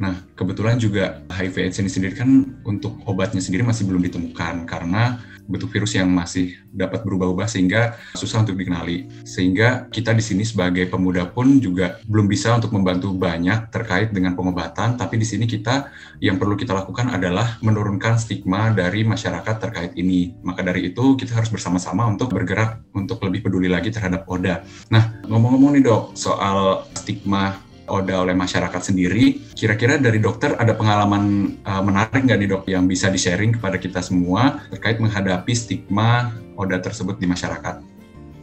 Nah, 0.00 0.24
kebetulan 0.34 0.80
juga 0.80 1.22
HIV 1.30 1.70
AIDS 1.70 1.78
ini 1.78 1.90
sendiri 1.92 2.14
kan 2.18 2.30
untuk 2.66 2.98
obatnya 3.06 3.38
sendiri 3.38 3.62
masih 3.62 3.86
belum 3.86 4.02
ditemukan 4.02 4.66
karena 4.66 5.22
bentuk 5.44 5.72
virus 5.72 5.96
yang 5.96 6.08
masih 6.08 6.56
dapat 6.72 7.04
berubah-ubah 7.04 7.48
sehingga 7.48 7.96
susah 8.16 8.44
untuk 8.44 8.56
dikenali. 8.56 9.24
Sehingga 9.24 9.88
kita 9.88 10.12
di 10.16 10.24
sini 10.24 10.42
sebagai 10.44 10.88
pemuda 10.88 11.28
pun 11.28 11.60
juga 11.60 12.00
belum 12.08 12.28
bisa 12.28 12.56
untuk 12.56 12.72
membantu 12.72 13.12
banyak 13.12 13.68
terkait 13.72 14.10
dengan 14.10 14.36
pengobatan, 14.36 14.96
tapi 14.96 15.20
di 15.20 15.26
sini 15.26 15.44
kita 15.44 15.88
yang 16.20 16.40
perlu 16.40 16.56
kita 16.56 16.72
lakukan 16.72 17.12
adalah 17.12 17.60
menurunkan 17.60 18.16
stigma 18.20 18.72
dari 18.72 19.04
masyarakat 19.04 19.56
terkait 19.60 19.92
ini. 19.96 20.36
Maka 20.44 20.64
dari 20.64 20.92
itu 20.92 21.16
kita 21.16 21.36
harus 21.36 21.48
bersama-sama 21.52 22.04
untuk 22.08 22.32
bergerak 22.32 22.84
untuk 22.92 23.20
lebih 23.24 23.44
peduli 23.44 23.68
lagi 23.68 23.92
terhadap 23.92 24.28
ODA. 24.28 24.64
Nah, 24.92 25.20
ngomong-ngomong 25.26 25.76
nih 25.78 25.84
dok, 25.84 26.16
soal 26.16 26.86
stigma 26.96 27.63
ODA 27.88 28.24
oleh 28.24 28.36
masyarakat 28.36 28.80
sendiri. 28.80 29.52
Kira-kira 29.52 30.00
dari 30.00 30.18
dokter 30.20 30.56
ada 30.56 30.72
pengalaman 30.72 31.56
uh, 31.64 31.82
menarik 31.84 32.24
nggak 32.24 32.38
nih 32.40 32.48
dok 32.48 32.64
yang 32.68 32.84
bisa 32.88 33.12
di-sharing 33.12 33.56
kepada 33.56 33.76
kita 33.76 34.00
semua 34.00 34.64
terkait 34.72 34.96
menghadapi 35.00 35.52
stigma 35.52 36.32
ODA 36.56 36.80
tersebut 36.80 37.20
di 37.20 37.26
masyarakat? 37.28 37.94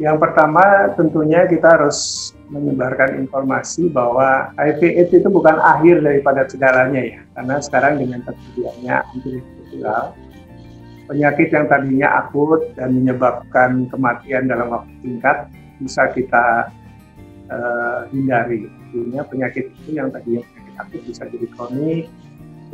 Yang 0.02 0.18
pertama 0.18 0.90
tentunya 0.98 1.46
kita 1.46 1.78
harus 1.78 2.32
menyebarkan 2.50 3.22
informasi 3.22 3.86
bahwa 3.94 4.50
HIV 4.58 4.82
AIDS 4.98 5.14
itu 5.14 5.30
bukan 5.30 5.62
akhir 5.62 6.02
daripada 6.02 6.50
segalanya 6.50 7.02
ya. 7.06 7.22
Karena 7.38 7.56
sekarang 7.62 8.02
dengan 8.02 8.26
tersedianya 8.26 9.06
antiretroviral, 9.14 10.04
penyakit 11.06 11.48
yang 11.54 11.66
tadinya 11.70 12.10
akut 12.18 12.74
dan 12.74 12.98
menyebabkan 12.98 13.86
kematian 13.94 14.50
dalam 14.50 14.74
waktu 14.74 14.90
singkat 15.06 15.38
bisa 15.78 16.10
kita 16.18 16.74
uh, 17.54 18.10
hindari 18.10 18.81
artinya 18.92 19.24
penyakit 19.24 19.66
itu 19.72 19.90
yang 19.96 20.12
tadi 20.12 20.44
penyakit 20.44 20.76
akut 20.76 21.02
bisa 21.08 21.24
jadi 21.32 21.48
kronik 21.56 22.06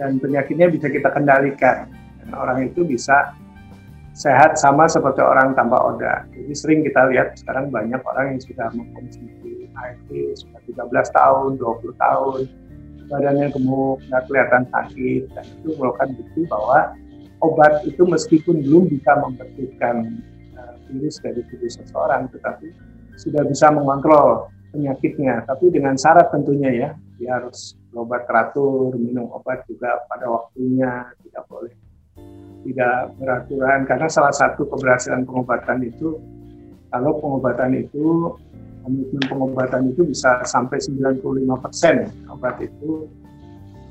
dan 0.01 0.17
penyakitnya 0.17 0.67
bisa 0.73 0.87
kita 0.89 1.09
kendalikan 1.13 1.85
dan 2.25 2.29
orang 2.33 2.65
itu 2.65 2.81
bisa 2.81 3.37
sehat 4.17 4.57
sama 4.57 4.89
seperti 4.89 5.21
orang 5.21 5.53
tanpa 5.53 5.77
oda. 5.77 6.25
Jadi 6.33 6.53
sering 6.57 6.81
kita 6.81 7.05
lihat 7.13 7.37
sekarang 7.37 7.69
banyak 7.69 8.01
orang 8.01 8.33
yang 8.33 8.41
sudah 8.41 8.67
mengkonsumsi 8.73 9.69
HIV 9.77 10.09
sudah 10.41 10.61
13 10.89 10.89
tahun, 11.13 11.49
20 11.61 11.93
tahun, 12.01 12.39
badannya 13.13 13.47
gemuk, 13.53 14.01
nggak 14.09 14.23
kelihatan 14.25 14.63
sakit, 14.73 15.21
dan 15.37 15.45
itu 15.45 15.69
merupakan 15.77 16.09
bukti 16.17 16.41
bahwa 16.49 16.79
obat 17.45 17.73
itu 17.85 18.01
meskipun 18.09 18.65
belum 18.65 18.89
bisa 18.89 19.11
membersihkan 19.21 20.17
uh, 20.57 20.73
virus 20.89 21.21
dari 21.21 21.45
tubuh 21.53 21.69
seseorang, 21.69 22.25
tetapi 22.33 22.73
sudah 23.21 23.45
bisa 23.45 23.69
mengontrol 23.69 24.49
penyakitnya, 24.71 25.47
tapi 25.47 25.71
dengan 25.71 25.95
syarat 25.95 26.31
tentunya 26.31 26.69
ya, 26.73 26.89
dia 27.17 27.39
harus 27.39 27.75
berobat 27.89 28.27
teratur, 28.29 28.93
minum 28.95 29.31
obat 29.33 29.65
juga 29.65 30.03
pada 30.05 30.27
waktunya, 30.29 31.07
tidak 31.23 31.43
boleh 31.49 31.73
tidak 32.67 33.15
beraturan. 33.15 33.87
Karena 33.87 34.07
salah 34.11 34.33
satu 34.35 34.67
keberhasilan 34.67 35.23
pengobatan 35.23 35.87
itu 35.87 36.19
kalau 36.91 37.15
pengobatan 37.19 37.79
itu 37.79 38.35
komitmen 38.87 39.23
pengobatan 39.27 39.91
itu 39.91 40.01
bisa 40.07 40.39
sampai 40.47 40.79
95 40.79 41.19
persen 41.59 42.07
obat 42.31 42.55
itu 42.63 43.03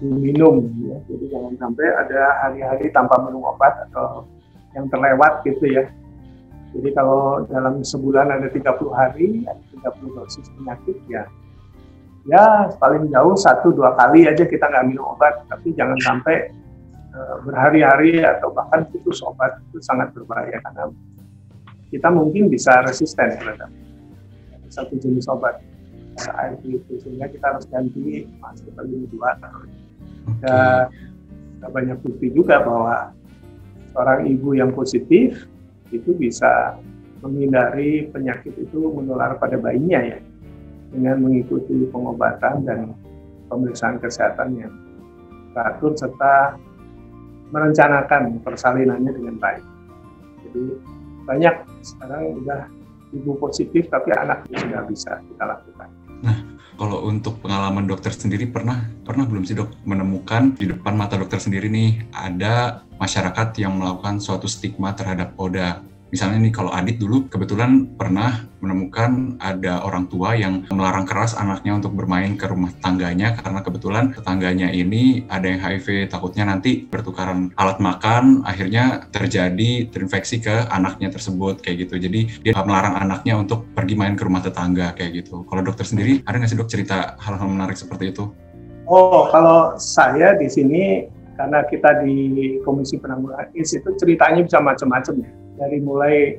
diminum 0.01 0.65
ya. 0.89 0.97
jadi 1.09 1.25
jangan 1.37 1.55
sampai 1.61 1.87
ada 1.89 2.23
hari-hari 2.45 2.89
tanpa 2.93 3.21
minum 3.29 3.45
obat 3.45 3.77
atau 3.89 4.25
yang 4.73 4.89
terlewat 4.89 5.45
gitu 5.45 5.69
ya 5.69 5.85
jadi 6.77 6.91
kalau 6.93 7.49
dalam 7.49 7.81
sebulan 7.81 8.29
ada 8.29 8.49
30 8.53 8.61
hari, 8.93 9.49
ada 9.49 9.63
30 9.93 10.13
dosis 10.13 10.47
penyakit 10.61 10.97
ya, 11.09 11.25
ya 12.29 12.69
paling 12.77 13.09
jauh 13.09 13.33
satu 13.33 13.73
dua 13.73 13.97
kali 13.97 14.29
aja 14.29 14.45
kita 14.45 14.69
nggak 14.69 14.85
minum 14.93 15.17
obat, 15.17 15.41
tapi 15.49 15.73
jangan 15.73 15.97
sampai 16.05 16.53
uh, 17.17 17.41
berhari-hari 17.49 18.21
atau 18.21 18.53
bahkan 18.53 18.85
putus 18.93 19.25
obat 19.25 19.57
itu 19.71 19.81
sangat 19.81 20.13
berbahaya 20.13 20.61
karena 20.61 20.93
kita 21.89 22.09
mungkin 22.13 22.53
bisa 22.53 22.83
resisten 22.85 23.41
terhadap 23.41 23.71
satu 24.69 25.01
jenis 25.01 25.25
obat 25.33 25.57
ARV 26.21 26.61
itu. 26.67 26.93
Sehingga 27.01 27.31
kita 27.31 27.57
harus 27.57 27.65
ganti 27.71 28.27
masuk 28.43 28.69
ke 28.75 28.83
dua. 29.13 29.31
Dan 30.43 30.91
banyak 31.73 31.99
bukti 32.05 32.29
juga 32.35 32.61
bahwa 32.61 33.15
seorang 33.95 34.29
ibu 34.29 34.53
yang 34.53 34.75
positif 34.77 35.49
itu 35.91 36.11
bisa 36.17 36.79
menghindari 37.23 38.07
penyakit 38.11 38.55
itu 38.59 38.93
menular 38.93 39.39
pada 39.41 39.57
bayinya 39.59 40.03
ya 40.03 40.19
dengan 40.93 41.23
mengikuti 41.23 41.89
pengobatan 41.91 42.63
dan 42.63 42.95
pemeriksaan 43.51 43.99
kesehatan 43.99 44.57
yang 44.59 44.73
teratur 45.55 45.97
serta 45.97 46.59
merencanakan 47.51 48.43
persalinannya 48.43 49.13
dengan 49.15 49.37
baik. 49.39 49.65
Jadi 50.47 50.63
banyak 51.27 51.55
sekarang 51.83 52.23
sudah 52.43 52.61
ibu 53.15 53.33
positif 53.39 53.87
tapi 53.89 54.11
anak 54.15 54.47
sudah 54.51 54.83
bisa 54.87 55.23
kita 55.23 55.45
lakukan. 55.47 55.89
Kalau 56.77 57.09
untuk 57.09 57.41
pengalaman 57.41 57.89
dokter 57.89 58.13
sendiri 58.13 58.45
pernah 58.53 58.85
pernah 59.01 59.25
belum 59.25 59.49
sih 59.49 59.57
dok 59.57 59.89
menemukan 59.89 60.53
di 60.61 60.69
depan 60.69 60.93
mata 60.93 61.17
dokter 61.17 61.41
sendiri 61.41 61.73
nih 61.73 62.05
ada 62.13 62.85
masyarakat 63.01 63.57
yang 63.65 63.81
melakukan 63.81 64.21
suatu 64.21 64.45
stigma 64.45 64.93
terhadap 64.93 65.33
ODA 65.41 65.81
Misalnya 66.17 66.49
nih 66.49 66.55
kalau 66.57 66.73
Adit 66.73 66.97
dulu 66.97 67.29
kebetulan 67.29 67.93
pernah 67.93 68.49
menemukan 68.65 69.37
ada 69.37 69.85
orang 69.85 70.09
tua 70.09 70.33
yang 70.33 70.65
melarang 70.73 71.05
keras 71.05 71.37
anaknya 71.37 71.77
untuk 71.77 71.93
bermain 71.93 72.41
ke 72.41 72.49
rumah 72.49 72.73
tangganya 72.81 73.37
karena 73.37 73.61
kebetulan 73.61 74.17
tetangganya 74.17 74.73
ini 74.73 75.29
ada 75.29 75.45
yang 75.45 75.61
HIV 75.61 76.09
takutnya 76.09 76.49
nanti 76.49 76.89
bertukaran 76.89 77.53
alat 77.61 77.85
makan 77.85 78.41
akhirnya 78.49 79.05
terjadi 79.13 79.93
terinfeksi 79.93 80.41
ke 80.41 80.57
anaknya 80.73 81.13
tersebut 81.13 81.61
kayak 81.61 81.85
gitu. 81.85 82.01
Jadi 82.01 82.41
dia 82.41 82.57
melarang 82.65 82.97
anaknya 82.97 83.37
untuk 83.37 83.69
pergi 83.77 83.93
main 83.93 84.17
ke 84.17 84.25
rumah 84.25 84.41
tetangga 84.41 84.97
kayak 84.97 85.21
gitu. 85.21 85.45
Kalau 85.45 85.61
dokter 85.61 85.85
sendiri 85.85 86.25
ada 86.25 86.41
nggak 86.41 86.49
sih 86.49 86.57
dok 86.57 86.73
cerita 86.73 87.21
hal-hal 87.21 87.45
menarik 87.45 87.77
seperti 87.77 88.17
itu? 88.17 88.33
Oh, 88.89 89.29
kalau 89.29 89.77
saya 89.77 90.33
di 90.33 90.49
sini 90.49 91.05
karena 91.37 91.61
kita 91.69 92.01
di 92.01 92.57
Komisi 92.65 92.97
Penanggulangan 92.97 93.53
AIDS 93.53 93.77
itu 93.77 93.93
ceritanya 94.01 94.41
bisa 94.41 94.65
macam-macam 94.65 95.21
ya 95.21 95.45
dari 95.57 95.79
mulai 95.81 96.37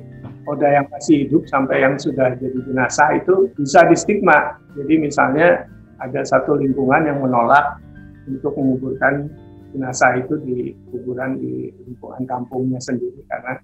oda 0.48 0.68
yang 0.80 0.86
masih 0.88 1.28
hidup 1.28 1.44
sampai 1.50 1.84
yang 1.84 2.00
sudah 2.00 2.32
jadi 2.38 2.58
jenazah 2.64 3.10
itu 3.18 3.52
bisa 3.58 3.84
di 3.86 3.96
stigma. 3.98 4.56
Jadi 4.78 4.94
misalnya 4.96 5.68
ada 5.98 6.22
satu 6.24 6.56
lingkungan 6.56 7.04
yang 7.04 7.18
menolak 7.20 7.82
untuk 8.30 8.54
menguburkan 8.56 9.28
jenazah 9.74 10.16
itu 10.16 10.40
di 10.40 10.72
kuburan 10.88 11.36
di 11.36 11.68
lingkungan 11.84 12.24
kampungnya 12.24 12.80
sendiri 12.80 13.20
karena 13.28 13.60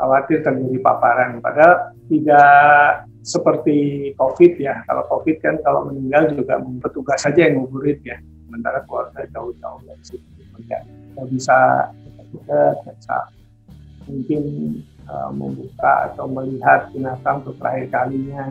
khawatir 0.00 0.40
terjadi 0.40 0.78
paparan. 0.80 1.42
Padahal 1.44 1.92
tidak 2.08 3.06
seperti 3.22 4.10
COVID 4.16 4.52
ya. 4.58 4.82
Kalau 4.88 5.04
COVID 5.10 5.36
kan 5.42 5.54
kalau 5.62 5.90
meninggal 5.92 6.32
juga 6.32 6.58
petugas 6.82 7.22
saja 7.22 7.46
yang 7.46 7.62
nguburin 7.62 7.98
ya. 8.02 8.16
Sementara 8.48 8.84
keluarga 8.84 9.20
jauh-jauh 9.32 9.80
dari 9.84 10.04
situ. 10.04 10.28
Tidak 10.52 11.26
bisa 11.28 11.88
dekat, 12.32 12.76
mungkin 14.08 14.42
uh, 15.08 15.30
membuka 15.34 16.12
atau 16.12 16.26
melihat 16.28 16.90
binatang 16.92 17.42
untuk 17.42 17.56
terakhir 17.58 17.86
kalinya. 17.90 18.50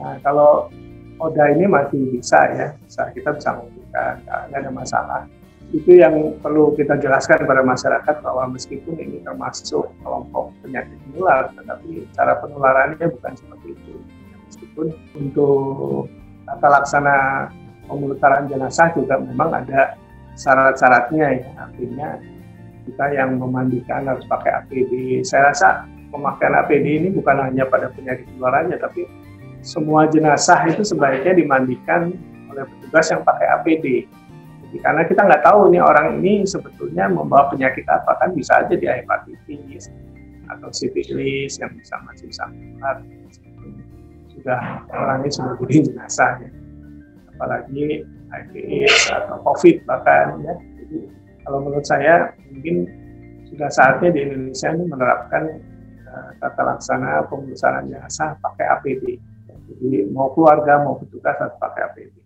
Nah, 0.00 0.16
kalau 0.24 0.72
Oda 1.20 1.52
ini 1.52 1.68
masih 1.68 2.16
bisa 2.16 2.40
ya, 2.56 2.72
bisa 2.80 3.12
kita 3.12 3.36
bisa 3.36 3.52
membuka, 3.60 4.16
nggak 4.24 4.60
ada 4.64 4.70
masalah. 4.72 5.22
Itu 5.70 5.92
yang 5.94 6.40
perlu 6.40 6.72
kita 6.74 6.96
jelaskan 6.98 7.44
kepada 7.44 7.62
masyarakat 7.62 8.14
bahwa 8.24 8.56
meskipun 8.56 8.96
ini 8.96 9.20
termasuk 9.20 9.86
kelompok 10.00 10.50
penyakit 10.64 10.96
menular, 11.12 11.52
tetapi 11.54 12.08
cara 12.16 12.40
penularannya 12.40 13.06
bukan 13.06 13.32
seperti 13.36 13.68
itu. 13.76 13.94
Meskipun 14.48 14.86
untuk 15.14 16.08
tata 16.48 16.68
laksana 16.80 17.16
pemutaran 17.86 18.48
jenazah 18.48 18.88
juga 18.96 19.20
memang 19.20 19.52
ada 19.62 19.94
syarat-syaratnya 20.34 21.26
ya, 21.36 21.50
artinya 21.68 22.08
kita 22.90 23.14
yang 23.14 23.38
memandikan 23.38 24.02
harus 24.10 24.26
pakai 24.26 24.50
APD. 24.66 25.22
Saya 25.22 25.54
rasa 25.54 25.86
pemakaian 26.10 26.58
APD 26.58 26.86
ini 26.98 27.08
bukan 27.14 27.38
hanya 27.38 27.64
pada 27.70 27.86
penyakit 27.94 28.26
luarannya, 28.34 28.74
tapi 28.82 29.06
semua 29.62 30.10
jenazah 30.10 30.66
itu 30.66 30.82
sebaiknya 30.82 31.38
dimandikan 31.38 32.10
oleh 32.50 32.66
petugas 32.66 33.06
yang 33.14 33.22
pakai 33.22 33.46
APD. 33.62 33.86
Jadi, 34.66 34.76
karena 34.82 35.02
kita 35.06 35.20
nggak 35.22 35.42
tahu 35.46 35.70
nih 35.70 35.82
orang 35.82 36.18
ini 36.18 36.42
sebetulnya 36.46 37.06
membawa 37.06 37.50
penyakit 37.50 37.86
apa 37.86 38.18
kan 38.18 38.34
bisa 38.34 38.58
aja 38.66 38.74
dia 38.74 38.98
hepatitis 38.98 39.90
atau 40.50 40.70
sifilis 40.74 41.58
yang 41.62 41.70
bisa 41.78 41.94
masih 42.06 42.26
bisa 42.26 42.46
sudah 44.34 44.82
orang 44.90 45.26
ini 45.26 45.30
sudah 45.30 45.54
jadi 45.62 45.74
jenazah 45.90 46.32
ya. 46.42 46.50
apalagi 47.34 47.86
HIV 48.30 48.54
atau 49.10 49.36
COVID 49.42 49.76
bahkan 49.90 50.26
ya. 50.42 50.54
Kalau 51.44 51.58
menurut 51.64 51.86
saya 51.86 52.30
mungkin 52.52 52.86
sudah 53.50 53.70
saatnya 53.72 54.14
di 54.14 54.20
Indonesia 54.28 54.68
ini 54.70 54.84
menerapkan 54.86 55.42
uh, 56.06 56.30
tata 56.38 56.62
laksana 56.62 57.26
pembesaran 57.26 57.90
jasa 57.90 58.38
pakai 58.38 58.66
APD. 58.78 59.04
Jadi 59.70 60.06
mau 60.10 60.30
keluarga 60.34 60.82
mau 60.82 60.98
petugas 60.98 61.34
harus 61.40 61.56
pakai 61.58 61.82
APD. 61.90 62.19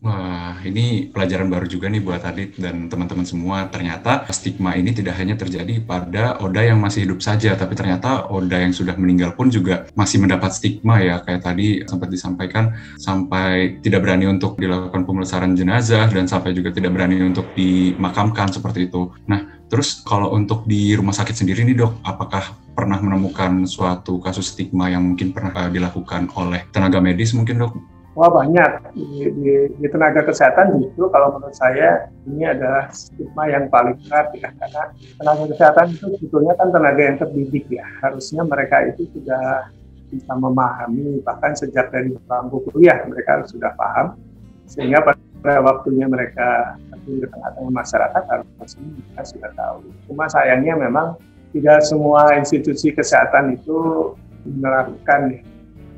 Wah, 0.00 0.56
ini 0.64 1.12
pelajaran 1.12 1.52
baru 1.52 1.68
juga 1.68 1.92
nih 1.92 2.00
buat 2.00 2.24
Adit 2.24 2.56
dan 2.56 2.88
teman-teman 2.88 3.28
semua. 3.28 3.68
Ternyata 3.68 4.24
stigma 4.32 4.72
ini 4.72 4.96
tidak 4.96 5.12
hanya 5.20 5.36
terjadi 5.36 5.76
pada 5.84 6.40
Oda 6.40 6.64
yang 6.64 6.80
masih 6.80 7.04
hidup 7.04 7.20
saja, 7.20 7.52
tapi 7.52 7.76
ternyata 7.76 8.24
Oda 8.32 8.64
yang 8.64 8.72
sudah 8.72 8.96
meninggal 8.96 9.36
pun 9.36 9.52
juga 9.52 9.92
masih 9.92 10.24
mendapat 10.24 10.56
stigma 10.56 11.04
ya. 11.04 11.20
Kayak 11.20 11.52
tadi 11.52 11.84
sempat 11.84 12.08
disampaikan 12.08 12.72
sampai 12.96 13.76
tidak 13.84 14.00
berani 14.00 14.24
untuk 14.24 14.56
dilakukan 14.56 15.04
pemulasaran 15.04 15.52
jenazah 15.52 16.08
dan 16.08 16.24
sampai 16.24 16.56
juga 16.56 16.72
tidak 16.72 16.96
berani 16.96 17.20
untuk 17.20 17.52
dimakamkan 17.52 18.48
seperti 18.56 18.88
itu. 18.88 19.12
Nah, 19.28 19.68
terus 19.68 20.00
kalau 20.00 20.32
untuk 20.32 20.64
di 20.64 20.96
rumah 20.96 21.12
sakit 21.12 21.44
sendiri 21.44 21.60
nih 21.68 21.76
dok, 21.76 22.00
apakah 22.08 22.56
pernah 22.72 22.96
menemukan 23.04 23.68
suatu 23.68 24.16
kasus 24.16 24.56
stigma 24.56 24.88
yang 24.88 25.04
mungkin 25.12 25.36
pernah 25.36 25.68
dilakukan 25.68 26.32
oleh 26.40 26.64
tenaga 26.72 27.04
medis 27.04 27.36
mungkin 27.36 27.68
dok? 27.68 27.99
Wah 28.18 28.26
banyak 28.26 28.90
di, 28.90 29.30
di, 29.30 29.52
di 29.78 29.86
tenaga 29.86 30.26
kesehatan 30.26 30.82
justru 30.82 31.06
kalau 31.14 31.38
menurut 31.38 31.54
saya 31.54 32.10
ini 32.26 32.42
adalah 32.42 32.90
stigma 32.90 33.46
yang 33.46 33.70
paling 33.70 33.94
berat 34.02 34.34
ya 34.34 34.50
karena 34.50 34.82
tenaga 35.14 35.44
kesehatan 35.54 35.86
itu 35.94 36.06
sebetulnya 36.18 36.58
kan 36.58 36.68
tenaga 36.74 37.02
yang 37.06 37.16
terdidik 37.22 37.70
ya 37.70 37.86
harusnya 38.02 38.42
mereka 38.42 38.82
itu 38.90 39.06
sudah 39.14 39.70
bisa 40.10 40.32
memahami 40.34 41.22
bahkan 41.22 41.54
sejak 41.54 41.94
dari 41.94 42.10
bangku 42.26 42.66
kuliah 42.74 42.98
mereka 43.06 43.46
sudah 43.46 43.70
paham 43.78 44.18
sehingga 44.66 45.06
pada 45.06 45.62
waktunya 45.62 46.10
mereka 46.10 46.74
di 47.06 47.24
tengah-tengah 47.24 47.72
masyarakat 47.72 48.22
harusnya 48.26 48.86
mereka 48.86 49.22
sudah 49.24 49.50
tahu. 49.56 49.76
Cuma 50.06 50.24
sayangnya 50.28 50.74
memang 50.76 51.16
tidak 51.50 51.82
semua 51.82 52.38
institusi 52.38 52.94
kesehatan 52.94 53.58
itu 53.58 54.12
menerapkan 54.46 55.34
ya, 55.34 55.40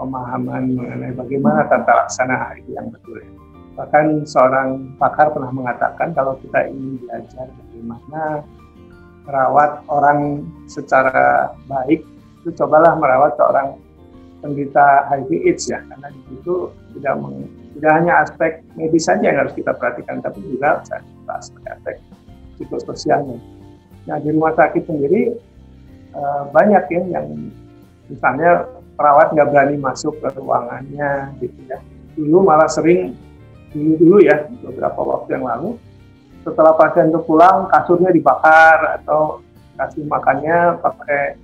pemahaman 0.03 0.75
mengenai 0.75 1.15
bagaimana 1.15 1.63
tata 1.71 2.03
laksana 2.03 2.35
HIV 2.51 2.67
yang 2.75 2.91
betul. 2.91 3.23
Bahkan 3.79 4.27
seorang 4.27 4.99
pakar 4.99 5.31
pernah 5.31 5.55
mengatakan 5.55 6.11
kalau 6.13 6.35
kita 6.43 6.67
ingin 6.67 6.99
belajar 7.07 7.47
bagaimana 7.47 8.43
merawat 9.23 9.87
orang 9.87 10.43
secara 10.67 11.55
baik, 11.71 12.03
itu 12.43 12.51
cobalah 12.59 12.99
merawat 12.99 13.39
seorang 13.39 13.79
penderita 14.43 15.07
HIV 15.07 15.31
AIDS 15.47 15.71
ya, 15.71 15.79
karena 15.87 16.11
di 16.11 16.21
situ 16.27 16.75
tidak 16.99 17.15
meng, 17.23 17.47
tidak 17.79 17.93
hanya 17.95 18.13
aspek 18.27 18.53
medis 18.75 19.07
saja 19.07 19.23
yang 19.23 19.39
harus 19.47 19.55
kita 19.55 19.71
perhatikan, 19.79 20.19
tapi 20.19 20.43
juga 20.51 20.83
aspek 21.31 21.63
aspek 21.71 21.97
psikososialnya. 22.59 23.39
Nah 24.11 24.19
di 24.19 24.35
rumah 24.35 24.53
sakit 24.59 24.83
sendiri 24.83 25.31
eh, 26.13 26.43
banyak 26.51 26.85
ya 26.91 27.03
yang 27.07 27.27
misalnya 28.11 28.67
perawat 29.03 29.35
nggak 29.35 29.51
berani 29.51 29.77
masuk 29.83 30.15
ke 30.23 30.31
ruangannya 30.39 31.35
gitu 31.43 31.59
ya. 31.67 31.83
Dulu 32.15 32.47
malah 32.47 32.71
sering 32.71 33.19
dulu 33.75 33.99
dulu 33.99 34.17
ya 34.23 34.47
beberapa 34.63 35.03
waktu 35.03 35.35
yang 35.35 35.51
lalu 35.51 35.75
setelah 36.47 36.79
pasien 36.79 37.11
itu 37.11 37.19
pulang 37.27 37.67
kasurnya 37.67 38.15
dibakar 38.15 39.03
atau 39.03 39.43
kasih 39.75 40.07
makannya 40.07 40.79
pakai 40.79 41.35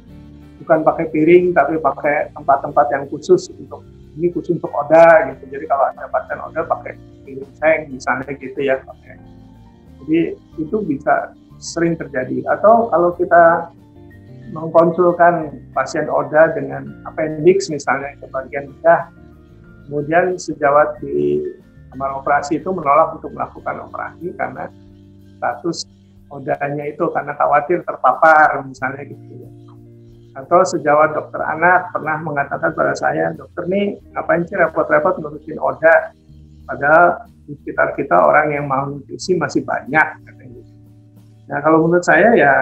bukan 0.63 0.79
pakai 0.87 1.05
piring 1.11 1.51
tapi 1.51 1.83
pakai 1.83 2.31
tempat-tempat 2.31 2.87
yang 2.95 3.05
khusus 3.11 3.51
untuk 3.51 3.83
ini 4.15 4.31
khusus 4.31 4.55
untuk 4.55 4.71
oda 4.71 5.35
gitu. 5.35 5.59
Jadi 5.59 5.65
kalau 5.67 5.85
ada 5.91 6.07
pasien 6.15 6.39
oda 6.39 6.61
pakai 6.63 6.95
piring 7.27 7.53
seng 7.59 7.81
misalnya 7.91 8.31
gitu 8.39 8.61
ya 8.63 8.79
pakai. 8.87 9.19
Jadi 9.99 10.19
itu 10.63 10.77
bisa 10.87 11.35
sering 11.59 11.99
terjadi. 11.99 12.47
Atau 12.55 12.87
kalau 12.91 13.11
kita 13.19 13.75
mengkonsulkan 14.53 15.53
pasien 15.77 16.09
ODA 16.09 16.53
dengan 16.57 17.05
appendix 17.05 17.69
misalnya 17.69 18.17
ke 18.19 18.27
bagian 18.33 18.69
bedah, 18.79 19.13
kemudian 19.87 20.37
sejawat 20.37 21.01
di 21.01 21.45
kamar 21.93 22.21
operasi 22.21 22.61
itu 22.61 22.69
menolak 22.73 23.17
untuk 23.17 23.33
melakukan 23.33 23.89
operasi 23.89 24.33
karena 24.37 24.69
status 25.37 25.89
ODA-nya 26.29 26.93
itu 26.93 27.09
karena 27.09 27.33
khawatir 27.37 27.81
terpapar 27.85 28.61
misalnya 28.69 29.09
gitu 29.09 29.25
ya. 29.33 29.51
Atau 30.37 30.61
sejawat 30.63 31.17
dokter 31.17 31.41
anak 31.41 31.91
pernah 31.91 32.21
mengatakan 32.21 32.71
pada 32.77 32.93
saya, 32.95 33.33
dokter 33.35 33.65
nih 33.67 33.97
ngapain 34.13 34.45
sih 34.45 34.55
repot-repot 34.55 35.19
ngurusin 35.19 35.59
ODA, 35.59 36.13
padahal 36.69 37.27
di 37.49 37.57
sekitar 37.65 37.97
kita 37.97 38.15
orang 38.15 38.53
yang 38.53 38.69
mau 38.69 38.85
nutrisi 38.87 39.35
masih 39.41 39.65
banyak. 39.65 40.09
Nah 41.49 41.59
kalau 41.65 41.89
menurut 41.89 42.05
saya 42.05 42.37
ya 42.37 42.53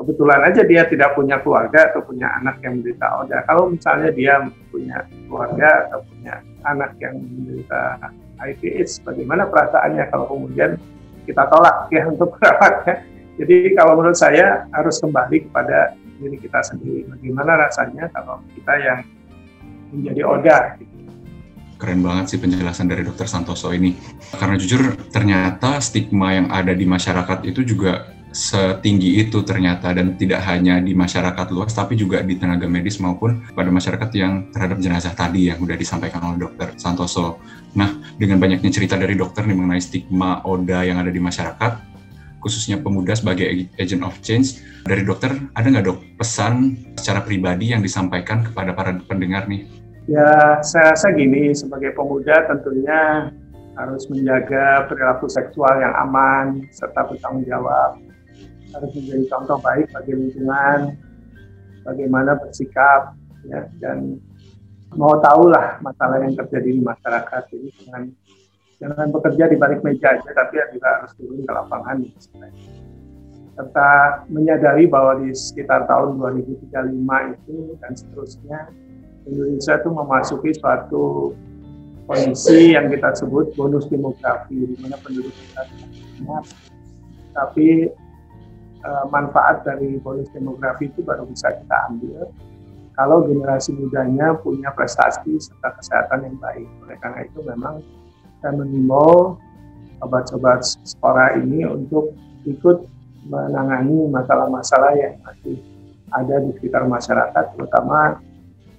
kebetulan 0.00 0.40
aja 0.48 0.64
dia 0.64 0.82
tidak 0.88 1.12
punya 1.12 1.36
keluarga 1.44 1.92
atau 1.92 2.00
punya 2.00 2.32
anak 2.40 2.56
yang 2.64 2.80
menderita 2.80 3.06
ODA. 3.20 3.44
Kalau 3.44 3.68
misalnya 3.68 4.08
dia 4.16 4.34
punya 4.72 5.04
keluarga 5.28 5.68
atau 5.84 6.00
punya 6.08 6.34
anak 6.64 6.96
yang 7.04 7.20
menderita 7.20 8.00
HIV 8.40 8.88
bagaimana 9.04 9.44
perasaannya 9.52 10.04
kalau 10.08 10.24
kemudian 10.32 10.80
kita 11.28 11.44
tolak 11.52 11.92
ya 11.92 12.08
untuk 12.12 12.32
merawatnya. 12.40 13.04
Jadi 13.36 13.56
kalau 13.76 13.92
menurut 14.00 14.16
saya 14.16 14.64
harus 14.72 14.96
kembali 15.04 15.48
kepada 15.48 15.92
diri 16.16 16.36
kita 16.40 16.60
sendiri. 16.64 17.04
Bagaimana 17.04 17.68
rasanya 17.68 18.08
kalau 18.16 18.40
kita 18.56 18.74
yang 18.80 19.00
menjadi 19.92 20.20
ODA. 20.24 20.60
Keren 21.80 22.04
banget 22.04 22.36
sih 22.36 22.38
penjelasan 22.40 22.92
dari 22.92 23.04
Dokter 23.04 23.24
Santoso 23.24 23.72
ini. 23.72 23.96
Karena 24.36 24.56
jujur 24.60 24.96
ternyata 25.08 25.80
stigma 25.80 26.36
yang 26.36 26.52
ada 26.52 26.76
di 26.76 26.84
masyarakat 26.84 27.48
itu 27.48 27.64
juga 27.64 28.19
setinggi 28.30 29.26
itu 29.26 29.42
ternyata 29.42 29.90
dan 29.90 30.14
tidak 30.14 30.46
hanya 30.46 30.78
di 30.78 30.94
masyarakat 30.94 31.50
luas 31.50 31.74
tapi 31.74 31.98
juga 31.98 32.22
di 32.22 32.38
tenaga 32.38 32.70
medis 32.70 33.02
maupun 33.02 33.42
pada 33.50 33.70
masyarakat 33.74 34.10
yang 34.14 34.54
terhadap 34.54 34.78
jenazah 34.78 35.14
tadi 35.18 35.50
yang 35.50 35.58
sudah 35.58 35.74
disampaikan 35.74 36.22
oleh 36.22 36.38
dokter 36.46 36.70
Santoso. 36.78 37.42
Nah, 37.74 37.90
dengan 38.18 38.38
banyaknya 38.38 38.70
cerita 38.70 38.94
dari 38.94 39.18
dokter 39.18 39.42
nih 39.46 39.56
mengenai 39.58 39.82
stigma 39.82 40.46
ODA 40.46 40.86
yang 40.86 41.02
ada 41.02 41.10
di 41.10 41.18
masyarakat, 41.18 41.72
khususnya 42.38 42.78
pemuda 42.78 43.18
sebagai 43.18 43.46
agent 43.78 44.02
of 44.06 44.14
change, 44.22 44.62
dari 44.86 45.02
dokter 45.02 45.34
ada 45.54 45.66
nggak 45.66 45.86
dok 45.86 45.98
pesan 46.18 46.78
secara 46.94 47.26
pribadi 47.26 47.74
yang 47.74 47.82
disampaikan 47.82 48.46
kepada 48.46 48.74
para 48.74 48.94
pendengar 49.10 49.50
nih? 49.50 49.66
Ya, 50.10 50.58
saya 50.66 50.94
rasa 50.94 51.14
gini, 51.14 51.54
sebagai 51.54 51.94
pemuda 51.94 52.46
tentunya 52.50 53.30
harus 53.78 54.10
menjaga 54.10 54.90
perilaku 54.90 55.30
seksual 55.30 55.78
yang 55.78 55.94
aman 55.94 56.66
serta 56.74 57.06
bertanggung 57.06 57.46
jawab 57.46 58.09
harus 58.74 58.90
menjadi 58.94 59.24
contoh 59.30 59.58
baik 59.60 59.86
bagi 59.90 60.12
lingkungan, 60.14 60.94
bagaimana 61.82 62.38
bersikap, 62.38 63.14
ya, 63.46 63.66
dan 63.82 64.20
mau 64.94 65.18
tahu 65.22 65.50
lah 65.50 65.78
masalah 65.82 66.22
yang 66.22 66.34
terjadi 66.34 66.70
di 66.74 66.82
masyarakat. 66.82 67.42
Jadi 67.50 67.68
jangan 67.82 68.02
jangan 68.80 69.06
bekerja 69.12 69.44
di 69.50 69.56
balik 69.60 69.80
meja 69.84 70.16
aja, 70.16 70.30
tapi 70.32 70.54
juga 70.74 70.88
harus 71.00 71.12
turun 71.18 71.44
ke 71.44 71.52
lapangan. 71.52 71.96
Serta 73.58 73.90
menyadari 74.32 74.88
bahwa 74.88 75.20
di 75.20 75.36
sekitar 75.36 75.84
tahun 75.84 76.16
2035 76.16 77.34
itu 77.36 77.56
dan 77.82 77.92
seterusnya 77.92 78.58
Indonesia 79.28 79.74
itu 79.76 79.90
memasuki 79.92 80.50
suatu 80.56 81.36
kondisi 82.08 82.72
yang 82.72 82.88
kita 82.88 83.12
sebut 83.20 83.52
bonus 83.54 83.84
demografi, 83.86 84.56
di 84.56 84.74
mana 84.80 84.96
penduduk 85.04 85.30
kita 85.30 85.62
banyak, 85.62 86.44
tapi 87.36 87.89
uh, 88.84 89.04
manfaat 89.08 89.64
dari 89.64 90.00
bonus 90.00 90.28
demografi 90.32 90.88
itu 90.88 91.00
baru 91.04 91.24
bisa 91.28 91.52
kita 91.52 91.76
ambil 91.92 92.28
kalau 93.00 93.24
generasi 93.24 93.72
mudanya 93.72 94.36
punya 94.44 94.68
prestasi 94.76 95.40
serta 95.40 95.72
kesehatan 95.80 96.20
yang 96.26 96.36
baik. 96.36 96.68
Oleh 96.84 96.96
karena 97.00 97.24
itu 97.24 97.40
memang 97.40 97.80
saya 98.44 98.52
mengimbau 98.52 99.40
sobat-sobat 100.00 100.60
sekolah 100.84 101.40
ini 101.40 101.64
untuk 101.64 102.12
ikut 102.44 102.84
menangani 103.24 104.04
masalah-masalah 104.12 104.92
yang 104.96 105.16
masih 105.24 105.60
ada 106.12 106.44
di 106.44 106.50
sekitar 106.60 106.84
masyarakat, 106.84 107.44
terutama 107.56 108.20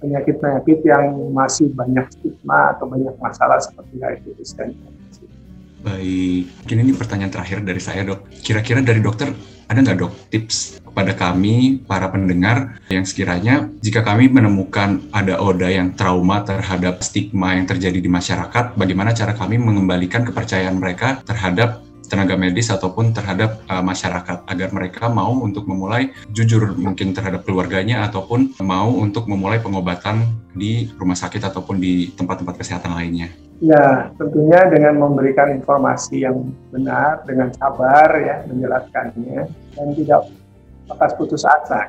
penyakit-penyakit 0.02 0.82
yang 0.86 1.14
masih 1.34 1.70
banyak 1.74 2.06
stigma 2.14 2.74
atau 2.78 2.90
banyak 2.90 3.14
masalah 3.18 3.58
seperti 3.58 4.02
HIV 4.02 4.38
dan 4.58 4.70
Baik, 5.82 6.46
mungkin 6.62 6.78
ini 6.78 6.92
pertanyaan 6.94 7.32
terakhir 7.34 7.58
dari 7.66 7.82
saya 7.82 8.06
dok. 8.06 8.30
Kira-kira 8.38 8.86
dari 8.86 9.02
dokter 9.02 9.34
ada 9.68 9.78
nggak 9.82 9.98
dok 9.98 10.12
tips 10.32 10.82
kepada 10.82 11.16
kami 11.16 11.80
para 11.88 12.08
pendengar 12.12 12.76
yang 12.92 13.06
sekiranya 13.06 13.70
jika 13.80 14.04
kami 14.04 14.28
menemukan 14.28 15.00
ada 15.14 15.40
oda 15.40 15.68
yang 15.72 15.96
trauma 15.96 16.44
terhadap 16.44 17.00
stigma 17.00 17.56
yang 17.56 17.64
terjadi 17.64 17.96
di 17.96 18.10
masyarakat, 18.10 18.76
bagaimana 18.76 19.16
cara 19.16 19.32
kami 19.32 19.56
mengembalikan 19.56 20.26
kepercayaan 20.26 20.76
mereka 20.76 21.24
terhadap 21.24 21.80
tenaga 22.12 22.36
medis 22.36 22.68
ataupun 22.68 23.16
terhadap 23.16 23.64
uh, 23.72 23.80
masyarakat 23.80 24.44
agar 24.44 24.68
mereka 24.68 25.08
mau 25.08 25.32
untuk 25.40 25.64
memulai 25.64 26.12
jujur 26.28 26.76
mungkin 26.76 27.16
terhadap 27.16 27.48
keluarganya 27.48 28.04
ataupun 28.04 28.60
mau 28.60 28.92
untuk 28.92 29.24
memulai 29.32 29.56
pengobatan 29.64 30.28
di 30.52 30.92
rumah 31.00 31.16
sakit 31.16 31.40
ataupun 31.48 31.80
di 31.80 32.12
tempat-tempat 32.12 32.60
kesehatan 32.60 32.92
lainnya. 32.92 33.32
Ya, 33.64 34.12
tentunya 34.20 34.68
dengan 34.68 35.00
memberikan 35.00 35.56
informasi 35.56 36.28
yang 36.28 36.52
benar, 36.68 37.24
dengan 37.24 37.48
sabar 37.56 38.12
ya 38.20 38.44
menjelaskannya 38.44 39.48
dan 39.72 39.86
tidak 39.96 40.28
lepas 40.92 41.16
putus 41.16 41.48
asa. 41.48 41.88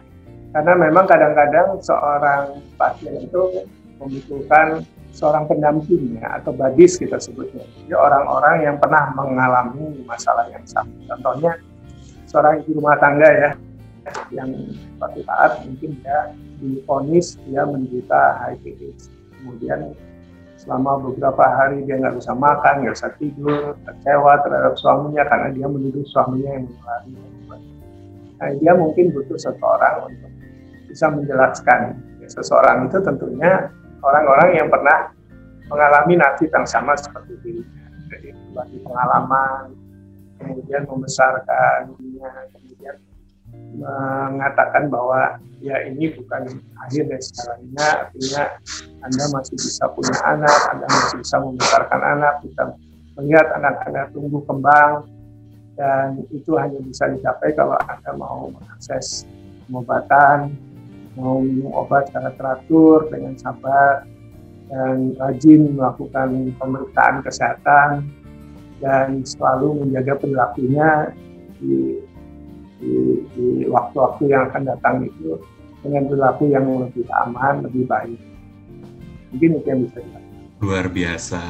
Karena 0.56 0.74
memang 0.80 1.04
kadang-kadang 1.04 1.84
seorang 1.84 2.64
pasien 2.80 3.28
itu 3.28 3.68
membutuhkan 4.00 4.88
seorang 5.14 5.46
pendampingnya 5.46 6.42
atau 6.42 6.52
badis 6.52 6.98
kita 6.98 7.22
sebutnya. 7.22 7.62
Jadi 7.64 7.94
orang-orang 7.94 8.66
yang 8.66 8.76
pernah 8.82 9.14
mengalami 9.14 10.02
masalah 10.10 10.50
yang 10.50 10.66
sama. 10.66 10.90
Contohnya 11.06 11.54
seorang 12.26 12.66
ibu 12.66 12.82
rumah 12.82 12.98
tangga 12.98 13.30
ya, 13.30 13.50
yang 14.34 14.50
suatu 14.98 15.22
saat 15.24 15.62
mungkin 15.64 15.96
dia 16.02 16.34
diponis 16.58 17.38
dia 17.46 17.62
menderita 17.64 18.42
HIV. 18.42 18.98
Kemudian 19.38 19.94
selama 20.58 20.98
beberapa 20.98 21.46
hari 21.46 21.86
dia 21.86 22.02
nggak 22.02 22.18
bisa 22.18 22.34
makan, 22.34 22.74
nggak 22.84 22.96
bisa 22.98 23.10
tidur, 23.22 23.78
kecewa 23.86 24.34
terhadap 24.42 24.74
suaminya 24.82 25.24
karena 25.30 25.48
dia 25.54 25.68
menuduh 25.70 26.04
suaminya 26.10 26.52
yang 26.58 26.66
mengalami. 26.66 27.14
Nah, 28.42 28.52
dia 28.60 28.74
mungkin 28.76 29.14
butuh 29.16 29.40
seseorang 29.40 30.10
untuk 30.10 30.32
bisa 30.90 31.08
menjelaskan. 31.08 31.96
Seseorang 32.28 32.88
itu 32.92 32.98
tentunya 33.04 33.72
orang-orang 34.04 34.50
yang 34.60 34.68
pernah 34.68 35.10
mengalami 35.72 36.14
nasib 36.20 36.52
yang 36.52 36.68
sama 36.68 36.94
seperti 37.00 37.34
dirinya. 37.42 37.88
Jadi 38.12 38.30
berbagi 38.36 38.78
pengalaman, 38.84 39.74
kemudian 40.38 40.84
membesarkan 40.86 41.96
kemudian 41.98 42.98
mengatakan 43.74 44.90
bahwa 44.90 45.42
ya 45.62 45.82
ini 45.90 46.14
bukan 46.14 46.46
akhir 46.86 47.10
dari 47.10 47.24
segalanya, 47.24 47.88
artinya 48.06 48.44
Anda 49.02 49.24
masih 49.34 49.56
bisa 49.58 49.90
punya 49.94 50.14
anak, 50.26 50.60
Anda 50.74 50.86
masih 50.90 51.18
bisa 51.22 51.36
membesarkan 51.42 52.02
anak, 52.02 52.34
bisa 52.46 52.62
melihat 53.18 53.48
anak-anak 53.58 54.10
tumbuh 54.14 54.42
kembang, 54.46 55.10
dan 55.74 56.22
itu 56.30 56.54
hanya 56.58 56.78
bisa 56.86 57.10
dicapai 57.10 57.54
kalau 57.58 57.78
Anda 57.90 58.12
mau 58.14 58.50
mengakses 58.54 59.26
pengobatan, 59.66 60.54
mau 61.18 61.42
minum 61.42 61.70
obat 61.74 62.10
secara 62.10 62.34
teratur 62.34 63.10
dengan 63.14 63.38
sabar 63.38 64.08
dan 64.72 65.14
rajin 65.22 65.78
melakukan 65.78 66.56
pemeriksaan 66.58 67.22
kesehatan 67.22 67.90
dan 68.82 69.22
selalu 69.22 69.86
menjaga 69.86 70.18
perilakunya 70.18 71.14
di 71.62 72.02
di 72.84 73.64
waktu-waktu 73.72 74.34
yang 74.34 74.52
akan 74.52 74.64
datang 74.68 74.96
itu 75.08 75.40
dengan 75.84 76.04
perilaku 76.08 76.52
yang 76.52 76.66
lebih 76.68 77.08
aman, 77.28 77.64
lebih 77.64 77.88
baik. 77.88 78.20
Mungkin 79.32 79.50
itu 79.60 79.68
yang 79.68 79.82
bisa 79.88 80.00
dilakukan. 80.04 80.23
Luar 80.64 80.88
biasa. 80.88 81.44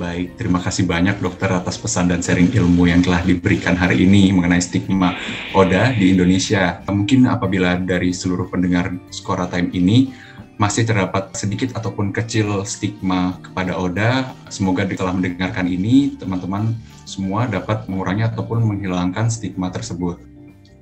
Baik, 0.00 0.40
terima 0.40 0.56
kasih 0.56 0.88
banyak 0.88 1.20
dokter 1.20 1.52
atas 1.52 1.76
pesan 1.76 2.08
dan 2.08 2.24
sharing 2.24 2.48
ilmu 2.48 2.88
yang 2.88 3.04
telah 3.04 3.20
diberikan 3.20 3.76
hari 3.76 4.08
ini 4.08 4.32
mengenai 4.32 4.56
stigma 4.56 5.12
ODA 5.52 5.92
di 5.92 6.16
Indonesia. 6.16 6.80
Mungkin 6.88 7.28
apabila 7.28 7.76
dari 7.76 8.08
seluruh 8.08 8.48
pendengar 8.48 8.88
Skora 9.12 9.44
Time 9.52 9.68
ini 9.76 10.16
masih 10.56 10.88
terdapat 10.88 11.36
sedikit 11.36 11.76
ataupun 11.76 12.08
kecil 12.08 12.64
stigma 12.64 13.36
kepada 13.44 13.76
ODA, 13.76 14.32
semoga 14.48 14.88
telah 14.88 15.12
mendengarkan 15.12 15.68
ini, 15.68 16.16
teman-teman 16.16 16.72
semua 17.04 17.44
dapat 17.44 17.84
mengurangi 17.84 18.24
ataupun 18.32 18.64
menghilangkan 18.64 19.28
stigma 19.28 19.68
tersebut. 19.68 20.16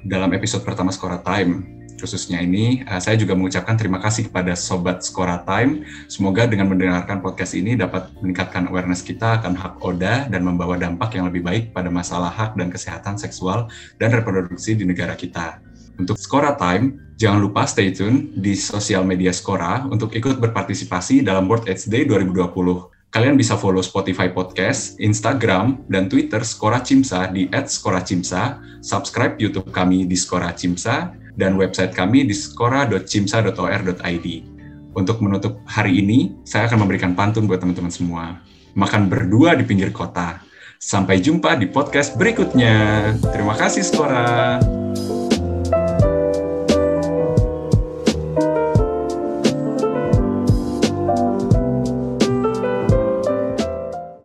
Dalam 0.07 0.31
episode 0.39 0.63
pertama 0.63 0.95
Skora 0.95 1.19
Time, 1.19 1.80
khususnya 2.01 2.41
ini. 2.41 2.81
Uh, 2.89 2.97
saya 2.97 3.21
juga 3.21 3.37
mengucapkan 3.37 3.77
terima 3.77 4.01
kasih 4.01 4.33
kepada 4.33 4.57
Sobat 4.57 5.05
Skora 5.05 5.45
Time. 5.45 5.85
Semoga 6.09 6.49
dengan 6.49 6.73
mendengarkan 6.73 7.21
podcast 7.21 7.53
ini 7.53 7.77
dapat 7.77 8.09
meningkatkan 8.25 8.73
awareness 8.73 9.05
kita 9.05 9.39
akan 9.39 9.53
hak 9.53 9.85
ODA 9.85 10.33
dan 10.33 10.43
membawa 10.43 10.81
dampak 10.81 11.15
yang 11.21 11.29
lebih 11.29 11.45
baik 11.45 11.65
pada 11.77 11.93
masalah 11.93 12.33
hak 12.33 12.57
dan 12.57 12.73
kesehatan 12.73 13.21
seksual 13.21 13.69
dan 14.01 14.11
reproduksi 14.17 14.73
di 14.73 14.89
negara 14.89 15.13
kita. 15.13 15.61
Untuk 16.01 16.17
Skora 16.17 16.57
Time, 16.57 17.13
jangan 17.21 17.45
lupa 17.45 17.69
stay 17.69 17.93
tune 17.93 18.33
di 18.33 18.57
sosial 18.57 19.05
media 19.05 19.37
Skora 19.37 19.85
untuk 19.85 20.17
ikut 20.17 20.41
berpartisipasi 20.41 21.21
dalam 21.21 21.45
World 21.45 21.69
AIDS 21.69 21.85
Day 21.93 22.09
2020. 22.09 22.89
Kalian 23.11 23.35
bisa 23.35 23.59
follow 23.59 23.83
Spotify 23.83 24.31
Podcast, 24.31 24.95
Instagram, 25.03 25.83
dan 25.91 26.07
Twitter 26.07 26.47
Skora 26.47 26.79
Cimsa 26.79 27.27
di 27.27 27.51
@skoracimsa, 27.51 28.63
subscribe 28.87 29.35
YouTube 29.35 29.67
kami 29.75 30.07
di 30.07 30.15
Skora 30.15 30.55
Cimsa, 30.55 31.11
dan 31.41 31.57
website 31.57 31.97
kami 31.97 32.29
di 32.29 32.37
skora.cimsa.or.id. 32.37 34.27
Untuk 34.93 35.25
menutup 35.25 35.65
hari 35.65 36.05
ini, 36.05 36.37
saya 36.45 36.69
akan 36.69 36.85
memberikan 36.85 37.17
pantun 37.17 37.49
buat 37.49 37.65
teman-teman 37.65 37.89
semua. 37.89 38.45
Makan 38.77 39.09
berdua 39.09 39.57
di 39.57 39.65
pinggir 39.65 39.89
kota. 39.89 40.45
Sampai 40.77 41.25
jumpa 41.25 41.57
di 41.57 41.65
podcast 41.65 42.21
berikutnya. 42.21 43.13
Terima 43.33 43.57
kasih, 43.57 43.81
Skora. 43.81 44.61